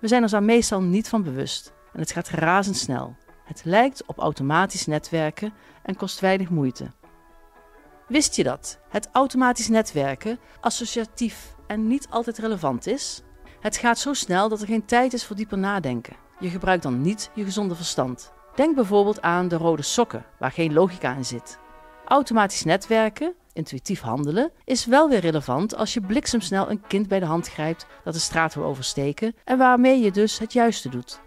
We 0.00 0.08
zijn 0.08 0.22
ons 0.22 0.30
daar 0.30 0.42
meestal 0.42 0.80
niet 0.80 1.08
van 1.08 1.22
bewust 1.22 1.72
en 1.92 2.00
het 2.00 2.12
gaat 2.12 2.28
razendsnel. 2.28 3.16
Het 3.44 3.64
lijkt 3.64 4.06
op 4.06 4.18
automatisch 4.18 4.86
netwerken 4.86 5.52
en 5.82 5.96
kost 5.96 6.20
weinig 6.20 6.50
moeite. 6.50 6.90
Wist 8.08 8.36
je 8.36 8.42
dat 8.42 8.78
het 8.88 9.08
automatisch 9.12 9.68
netwerken 9.68 10.38
associatief 10.60 11.54
en 11.66 11.86
niet 11.86 12.06
altijd 12.10 12.38
relevant 12.38 12.86
is? 12.86 13.22
Het 13.60 13.76
gaat 13.76 13.98
zo 13.98 14.12
snel 14.12 14.48
dat 14.48 14.60
er 14.60 14.66
geen 14.66 14.84
tijd 14.84 15.12
is 15.12 15.24
voor 15.24 15.36
dieper 15.36 15.58
nadenken. 15.58 16.16
Je 16.38 16.48
gebruikt 16.48 16.82
dan 16.82 17.00
niet 17.00 17.30
je 17.34 17.44
gezonde 17.44 17.74
verstand. 17.74 18.32
Denk 18.54 18.74
bijvoorbeeld 18.74 19.22
aan 19.22 19.48
de 19.48 19.56
rode 19.56 19.82
sokken, 19.82 20.24
waar 20.38 20.52
geen 20.52 20.72
logica 20.72 21.14
in 21.14 21.24
zit. 21.24 21.58
Automatisch 22.06 22.64
netwerken, 22.64 23.34
intuïtief 23.52 24.00
handelen, 24.00 24.52
is 24.64 24.84
wel 24.84 25.08
weer 25.08 25.18
relevant 25.18 25.76
als 25.76 25.94
je 25.94 26.00
bliksemsnel 26.00 26.70
een 26.70 26.86
kind 26.86 27.08
bij 27.08 27.20
de 27.20 27.26
hand 27.26 27.48
grijpt 27.48 27.86
dat 28.04 28.14
de 28.14 28.20
straat 28.20 28.54
wil 28.54 28.64
oversteken 28.64 29.34
en 29.44 29.58
waarmee 29.58 30.00
je 30.00 30.10
dus 30.10 30.38
het 30.38 30.52
juiste 30.52 30.88
doet. 30.88 31.20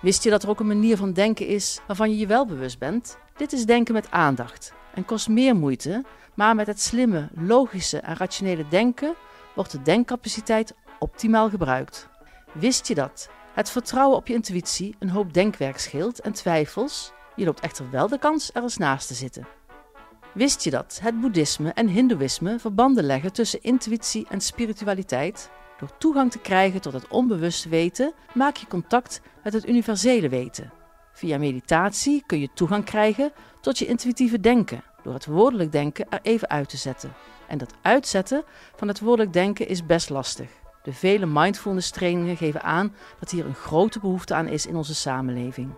Wist 0.00 0.22
je 0.24 0.30
dat 0.30 0.42
er 0.42 0.48
ook 0.48 0.60
een 0.60 0.66
manier 0.66 0.96
van 0.96 1.12
denken 1.12 1.46
is 1.46 1.80
waarvan 1.86 2.10
je 2.10 2.18
je 2.18 2.26
wel 2.26 2.46
bewust 2.46 2.78
bent? 2.78 3.18
Dit 3.36 3.52
is 3.52 3.66
denken 3.66 3.94
met 3.94 4.10
aandacht 4.10 4.72
en 4.94 5.04
kost 5.04 5.28
meer 5.28 5.56
moeite, 5.56 6.04
maar 6.34 6.54
met 6.54 6.66
het 6.66 6.80
slimme, 6.80 7.28
logische 7.34 7.98
en 7.98 8.16
rationele 8.16 8.68
denken 8.68 9.14
wordt 9.54 9.70
de 9.70 9.82
denkcapaciteit 9.82 10.74
optimaal 10.98 11.48
gebruikt. 11.48 12.08
Wist 12.52 12.88
je 12.88 12.94
dat? 12.94 13.30
Het 13.52 13.70
vertrouwen 13.70 14.16
op 14.16 14.26
je 14.26 14.34
intuïtie 14.34 14.94
een 14.98 15.10
hoop 15.10 15.32
denkwerk 15.32 15.78
scheelt 15.78 16.20
en 16.20 16.32
twijfels. 16.32 17.12
Je 17.36 17.44
loopt 17.44 17.60
echter 17.60 17.90
wel 17.90 18.08
de 18.08 18.18
kans 18.18 18.50
er 18.52 18.62
eens 18.62 18.76
naast 18.76 19.06
te 19.06 19.14
zitten. 19.14 19.46
Wist 20.32 20.64
je 20.64 20.70
dat 20.70 20.98
het 21.02 21.20
boeddhisme 21.20 21.72
en 21.72 21.88
hindoeïsme 21.88 22.58
verbanden 22.58 23.04
leggen 23.04 23.32
tussen 23.32 23.62
intuïtie 23.62 24.26
en 24.28 24.40
spiritualiteit? 24.40 25.50
Door 25.78 25.96
toegang 25.98 26.30
te 26.30 26.38
krijgen 26.38 26.80
tot 26.80 26.92
het 26.92 27.08
onbewuste 27.08 27.68
weten, 27.68 28.12
maak 28.34 28.56
je 28.56 28.66
contact 28.66 29.20
met 29.42 29.52
het 29.52 29.68
universele 29.68 30.28
weten. 30.28 30.72
Via 31.12 31.38
meditatie 31.38 32.22
kun 32.26 32.40
je 32.40 32.48
toegang 32.54 32.84
krijgen 32.84 33.32
tot 33.60 33.78
je 33.78 33.86
intuïtieve 33.86 34.40
denken, 34.40 34.84
door 35.02 35.14
het 35.14 35.26
woordelijk 35.26 35.72
denken 35.72 36.06
er 36.10 36.20
even 36.22 36.48
uit 36.48 36.68
te 36.68 36.76
zetten. 36.76 37.12
En 37.48 37.58
dat 37.58 37.74
uitzetten 37.82 38.44
van 38.76 38.88
het 38.88 39.00
woordelijk 39.00 39.32
denken 39.32 39.68
is 39.68 39.86
best 39.86 40.10
lastig. 40.10 40.50
De 40.82 40.92
vele 40.92 41.26
mindfulness 41.26 41.90
trainingen 41.90 42.36
geven 42.36 42.62
aan 42.62 42.94
dat 43.18 43.30
hier 43.30 43.46
een 43.46 43.54
grote 43.54 44.00
behoefte 44.00 44.34
aan 44.34 44.48
is 44.48 44.66
in 44.66 44.76
onze 44.76 44.94
samenleving. 44.94 45.74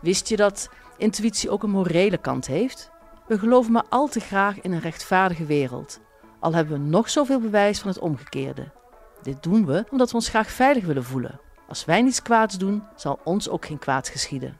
Wist 0.00 0.28
je 0.28 0.36
dat 0.36 0.70
intuïtie 0.96 1.50
ook 1.50 1.62
een 1.62 1.70
morele 1.70 2.18
kant 2.18 2.46
heeft? 2.46 2.92
We 3.26 3.38
geloven 3.38 3.72
maar 3.72 3.84
al 3.88 4.08
te 4.08 4.20
graag 4.20 4.60
in 4.60 4.72
een 4.72 4.80
rechtvaardige 4.80 5.44
wereld, 5.44 6.00
al 6.40 6.54
hebben 6.54 6.82
we 6.82 6.88
nog 6.88 7.10
zoveel 7.10 7.40
bewijs 7.40 7.78
van 7.80 7.88
het 7.88 7.98
omgekeerde. 7.98 8.72
Dit 9.22 9.42
doen 9.42 9.66
we 9.66 9.84
omdat 9.90 10.10
we 10.10 10.16
ons 10.16 10.28
graag 10.28 10.50
veilig 10.50 10.84
willen 10.84 11.04
voelen. 11.04 11.40
Als 11.68 11.84
wij 11.84 12.02
niets 12.02 12.22
kwaads 12.22 12.58
doen, 12.58 12.82
zal 12.96 13.18
ons 13.24 13.48
ook 13.48 13.66
geen 13.66 13.78
kwaad 13.78 14.08
geschieden. 14.08 14.58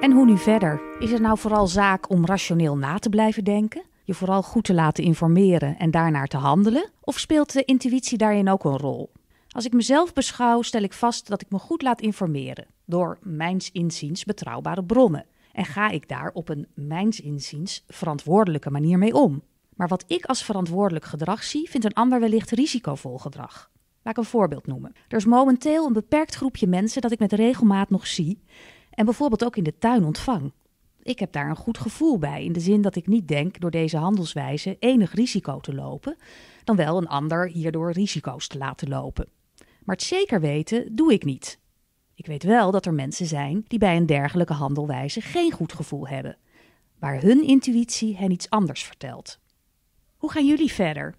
En 0.00 0.12
hoe 0.12 0.24
nu 0.24 0.38
verder? 0.38 0.80
Is 0.98 1.10
het 1.10 1.20
nou 1.20 1.38
vooral 1.38 1.66
zaak 1.66 2.10
om 2.10 2.26
rationeel 2.26 2.76
na 2.76 2.98
te 2.98 3.08
blijven 3.08 3.44
denken? 3.44 3.82
Je 4.04 4.14
vooral 4.14 4.42
goed 4.42 4.64
te 4.64 4.74
laten 4.74 5.04
informeren 5.04 5.78
en 5.78 5.90
daarnaar 5.90 6.26
te 6.26 6.36
handelen? 6.36 6.90
Of 7.00 7.18
speelt 7.18 7.52
de 7.52 7.64
intuïtie 7.64 8.18
daarin 8.18 8.50
ook 8.50 8.64
een 8.64 8.78
rol? 8.78 9.11
Als 9.52 9.64
ik 9.64 9.72
mezelf 9.72 10.12
beschouw, 10.12 10.62
stel 10.62 10.82
ik 10.82 10.92
vast 10.92 11.28
dat 11.28 11.42
ik 11.42 11.50
me 11.50 11.58
goed 11.58 11.82
laat 11.82 12.00
informeren 12.00 12.66
door 12.84 13.18
mijns 13.22 13.70
inziens 13.70 14.24
betrouwbare 14.24 14.84
bronnen. 14.84 15.26
En 15.52 15.64
ga 15.64 15.90
ik 15.90 16.08
daar 16.08 16.30
op 16.32 16.48
een 16.48 16.66
mijns 16.74 17.20
inziens 17.20 17.84
verantwoordelijke 17.88 18.70
manier 18.70 18.98
mee 18.98 19.14
om. 19.14 19.42
Maar 19.74 19.88
wat 19.88 20.04
ik 20.06 20.24
als 20.24 20.42
verantwoordelijk 20.42 21.04
gedrag 21.04 21.44
zie, 21.44 21.70
vindt 21.70 21.86
een 21.86 21.92
ander 21.92 22.20
wellicht 22.20 22.50
risicovol 22.50 23.18
gedrag. 23.18 23.70
Laat 24.02 24.16
ik 24.16 24.22
een 24.24 24.30
voorbeeld 24.30 24.66
noemen. 24.66 24.92
Er 25.08 25.16
is 25.16 25.24
momenteel 25.24 25.86
een 25.86 25.92
beperkt 25.92 26.34
groepje 26.34 26.66
mensen 26.66 27.02
dat 27.02 27.12
ik 27.12 27.18
met 27.18 27.32
regelmaat 27.32 27.90
nog 27.90 28.06
zie 28.06 28.42
en 28.90 29.04
bijvoorbeeld 29.04 29.44
ook 29.44 29.56
in 29.56 29.64
de 29.64 29.78
tuin 29.78 30.04
ontvang. 30.04 30.52
Ik 31.02 31.18
heb 31.18 31.32
daar 31.32 31.48
een 31.48 31.56
goed 31.56 31.78
gevoel 31.78 32.18
bij, 32.18 32.44
in 32.44 32.52
de 32.52 32.60
zin 32.60 32.82
dat 32.82 32.96
ik 32.96 33.06
niet 33.06 33.28
denk 33.28 33.60
door 33.60 33.70
deze 33.70 33.96
handelswijze 33.96 34.76
enig 34.78 35.14
risico 35.14 35.60
te 35.60 35.74
lopen, 35.74 36.16
dan 36.64 36.76
wel 36.76 36.96
een 36.96 37.08
ander 37.08 37.48
hierdoor 37.48 37.92
risico's 37.92 38.46
te 38.46 38.58
laten 38.58 38.88
lopen. 38.88 39.28
Maar 39.84 39.96
het 39.96 40.04
zeker 40.04 40.40
weten 40.40 40.94
doe 40.94 41.12
ik 41.12 41.24
niet. 41.24 41.58
Ik 42.14 42.26
weet 42.26 42.42
wel 42.42 42.70
dat 42.70 42.86
er 42.86 42.94
mensen 42.94 43.26
zijn 43.26 43.64
die 43.68 43.78
bij 43.78 43.96
een 43.96 44.06
dergelijke 44.06 44.52
handelwijze 44.52 45.20
geen 45.20 45.52
goed 45.52 45.72
gevoel 45.72 46.08
hebben, 46.08 46.36
waar 46.98 47.20
hun 47.20 47.46
intuïtie 47.46 48.16
hen 48.16 48.30
iets 48.30 48.50
anders 48.50 48.84
vertelt. 48.84 49.38
Hoe 50.16 50.30
gaan 50.30 50.46
jullie 50.46 50.72
verder? 50.72 51.14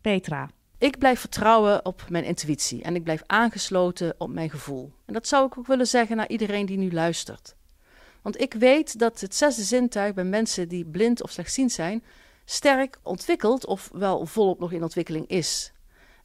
Petra. 0.00 0.50
Ik 0.78 0.98
blijf 0.98 1.20
vertrouwen 1.20 1.84
op 1.84 2.04
mijn 2.08 2.24
intuïtie 2.24 2.82
en 2.82 2.94
ik 2.94 3.04
blijf 3.04 3.22
aangesloten 3.26 4.14
op 4.18 4.30
mijn 4.30 4.50
gevoel. 4.50 4.92
En 5.06 5.12
dat 5.12 5.28
zou 5.28 5.46
ik 5.46 5.58
ook 5.58 5.66
willen 5.66 5.86
zeggen 5.86 6.16
naar 6.16 6.28
iedereen 6.28 6.66
die 6.66 6.78
nu 6.78 6.92
luistert. 6.92 7.56
Want 8.22 8.40
ik 8.40 8.54
weet 8.54 8.98
dat 8.98 9.20
het 9.20 9.34
zesde 9.34 9.62
zintuig 9.62 10.14
bij 10.14 10.24
mensen 10.24 10.68
die 10.68 10.84
blind 10.84 11.22
of 11.22 11.30
slechtziend 11.30 11.72
zijn, 11.72 12.04
sterk 12.44 12.98
ontwikkeld 13.02 13.66
of 13.66 13.90
wel 13.92 14.26
volop 14.26 14.58
nog 14.58 14.72
in 14.72 14.82
ontwikkeling 14.82 15.28
is. 15.28 15.72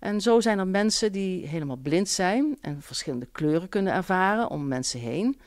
En 0.04 0.22
zo 0.22 0.40
zijn 0.40 0.60
er 0.60 0.68
mensen 0.68 1.12
die 1.12 1.48
helemaal 1.48 1.76
blind 1.76 2.10
zijn 2.10 2.58
en 2.62 2.82
verschillende 2.82 3.28
kleuren 3.32 3.70
kunnen 3.70 3.94
ervaren 3.94 4.50
om 4.50 4.68
mensen 4.68 5.00
heen. 5.00 5.40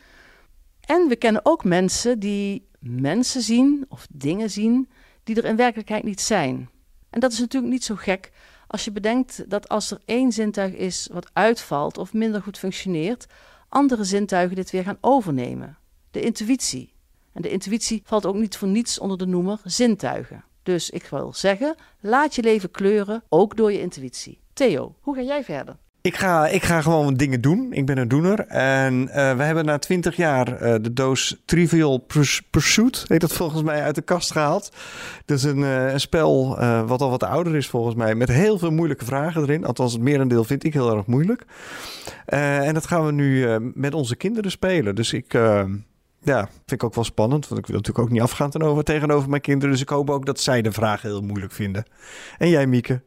En 0.81 1.09
we 1.09 1.17
kennen 1.17 1.45
ook 1.45 1.65
mensen 1.65 2.19
die 2.19 2.69
mensen 2.79 3.43
zien 3.43 3.85
of 3.89 4.07
dingen 4.11 4.51
zien 4.51 4.89
die 5.25 5.37
er 5.37 5.45
in 5.45 5.57
werkelijkheid 5.57 6.05
niet 6.05 6.21
zijn. 6.21 6.71
En 7.11 7.21
dat 7.21 7.33
is 7.33 7.39
natuurlijk 7.39 7.73
niet 7.73 7.85
zo 7.85 7.95
gek 7.95 8.33
als 8.67 8.85
je 8.85 8.93
bedenkt 8.93 9.51
dat 9.51 9.69
als 9.69 9.91
er 9.91 10.01
één 10.05 10.33
zintuig 10.33 10.75
is 10.75 11.09
wat 11.13 11.31
uitvalt 11.33 11.99
of 11.99 12.13
minder 12.13 12.43
goed 12.43 12.59
functioneert, 12.59 13.27
andere 13.69 14.05
zintuigen 14.05 14.57
dit 14.57 14.71
weer 14.71 14.83
gaan 14.83 14.99
overnemen. 15.01 15.79
De 16.11 16.21
intuïtie. 16.21 16.93
En 17.33 17.43
de 17.43 17.51
intuïtie 17.51 18.03
valt 18.05 18.27
ook 18.27 18.35
niet 18.35 18.57
voor 18.57 18.69
niets 18.69 18.99
onder 18.99 19.19
de 19.19 19.27
noemer 19.27 19.61
zintuigen. 19.65 20.45
Dus 20.63 20.91
ik 20.91 21.07
wil 21.07 21.33
zeggen, 21.33 21.75
laat 22.01 22.35
je 22.35 22.43
leven 22.43 22.71
kleuren, 22.71 23.23
ook 23.29 23.57
door 23.57 23.73
je 23.73 23.81
intuïtie. 23.81 24.45
Theo, 24.57 24.95
hoe 25.01 25.15
ga 25.15 25.23
jij 25.23 25.45
verder? 25.45 25.77
Ik 26.01 26.17
ga, 26.17 26.47
ik 26.47 26.63
ga 26.63 26.83
gewoon 26.83 27.15
dingen 27.15 27.41
doen. 27.41 27.73
Ik 27.73 27.87
ben 27.87 27.99
een 27.99 28.09
doener. 28.09 28.41
En 28.47 28.95
uh, 29.03 29.37
we 29.37 29.43
hebben 29.43 29.65
na 29.65 29.79
twintig 29.79 30.17
jaar 30.17 30.63
uh, 30.63 30.75
de 30.81 30.93
doos 30.93 31.43
Trivial 31.45 32.07
Pursuit, 32.51 33.05
heet 33.07 33.21
dat 33.21 33.33
volgens 33.33 33.63
mij, 33.63 33.83
uit 33.83 33.95
de 33.95 34.03
kast 34.03 34.33
gehaald. 34.33 34.73
Dat 35.25 35.37
is 35.37 35.43
een, 35.45 35.59
uh, 35.59 35.93
een 35.93 36.01
spel 36.01 36.57
wat 36.87 37.01
al 37.01 37.11
wat 37.11 37.23
ouder 37.23 37.57
is 37.57 37.69
volgens 37.69 37.95
mij, 37.95 38.15
met 38.15 38.29
heel 38.29 38.59
veel 38.59 38.71
moeilijke 38.71 39.05
vragen 39.05 39.43
erin. 39.43 39.65
Althans, 39.65 39.93
het 39.93 40.03
merendeel 40.03 40.45
vind 40.45 40.65
ik 40.65 40.73
heel 40.73 40.97
erg 40.97 41.07
moeilijk. 41.07 41.45
en 42.27 42.75
dat 42.75 42.87
gaan 42.87 43.07
we 43.07 43.13
nu 43.13 43.59
met 43.75 43.95
onze 43.95 44.17
kinderen 44.17 44.51
spelen. 44.51 44.95
Dus 44.95 45.13
ik... 45.13 45.33
ja, 46.23 46.49
vind 46.49 46.73
ik 46.73 46.85
ook 46.85 46.95
wel 46.95 47.05
spannend. 47.05 47.49
Want 47.49 47.61
ik 47.61 47.67
wil 47.67 47.77
natuurlijk 47.77 48.07
ook 48.07 48.13
niet 48.13 48.23
afgaan 48.23 48.51
tegenover, 48.51 48.85
tegenover 48.85 49.29
mijn 49.29 49.43
kinderen. 49.43 49.71
Dus 49.71 49.83
ik 49.83 49.89
hoop 49.89 50.11
ook 50.11 50.27
dat 50.27 50.41
zij 50.41 50.63
de 50.63 50.73
vragen 50.73 51.09
heel 51.09 51.23
moeilijk 51.23 51.53
vinden. 51.53 51.85
En 52.39 52.49
jij, 52.49 52.67
Mieke? 52.67 53.03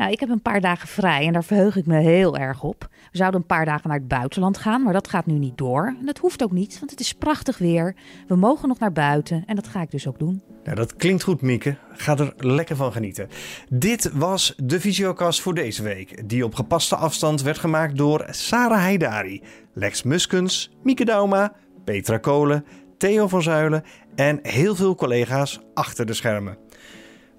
Nou, 0.00 0.12
ik 0.12 0.20
heb 0.20 0.28
een 0.28 0.42
paar 0.42 0.60
dagen 0.60 0.88
vrij 0.88 1.26
en 1.26 1.32
daar 1.32 1.44
verheug 1.44 1.76
ik 1.76 1.86
me 1.86 1.98
heel 1.98 2.36
erg 2.36 2.62
op. 2.62 2.88
We 2.90 3.16
zouden 3.16 3.40
een 3.40 3.46
paar 3.46 3.64
dagen 3.64 3.88
naar 3.88 3.98
het 3.98 4.08
buitenland 4.08 4.58
gaan, 4.58 4.82
maar 4.82 4.92
dat 4.92 5.08
gaat 5.08 5.26
nu 5.26 5.38
niet 5.38 5.58
door. 5.58 5.94
En 6.00 6.06
dat 6.06 6.18
hoeft 6.18 6.42
ook 6.42 6.52
niet, 6.52 6.78
want 6.78 6.90
het 6.90 7.00
is 7.00 7.14
prachtig 7.14 7.58
weer. 7.58 7.94
We 8.28 8.36
mogen 8.36 8.68
nog 8.68 8.78
naar 8.78 8.92
buiten 8.92 9.42
en 9.46 9.54
dat 9.56 9.68
ga 9.68 9.82
ik 9.82 9.90
dus 9.90 10.06
ook 10.06 10.18
doen. 10.18 10.42
Nou, 10.64 10.76
dat 10.76 10.96
klinkt 10.96 11.22
goed, 11.22 11.42
Mieke. 11.42 11.76
Ga 11.92 12.16
er 12.18 12.34
lekker 12.36 12.76
van 12.76 12.92
genieten. 12.92 13.28
Dit 13.68 14.10
was 14.12 14.54
de 14.56 14.80
Visiocast 14.80 15.40
voor 15.40 15.54
deze 15.54 15.82
week, 15.82 16.28
die 16.28 16.44
op 16.44 16.54
gepaste 16.54 16.96
afstand 16.96 17.42
werd 17.42 17.58
gemaakt 17.58 17.96
door 17.96 18.26
Sarah 18.30 18.80
Heidari, 18.80 19.42
Lex 19.74 20.02
Muskens, 20.02 20.70
Mieke 20.82 21.04
Dauma, 21.04 21.52
Petra 21.84 22.18
Kolen, 22.18 22.64
Theo 22.98 23.28
van 23.28 23.42
Zuilen 23.42 23.84
en 24.14 24.38
heel 24.42 24.74
veel 24.74 24.94
collega's 24.94 25.60
achter 25.74 26.06
de 26.06 26.14
schermen. 26.14 26.56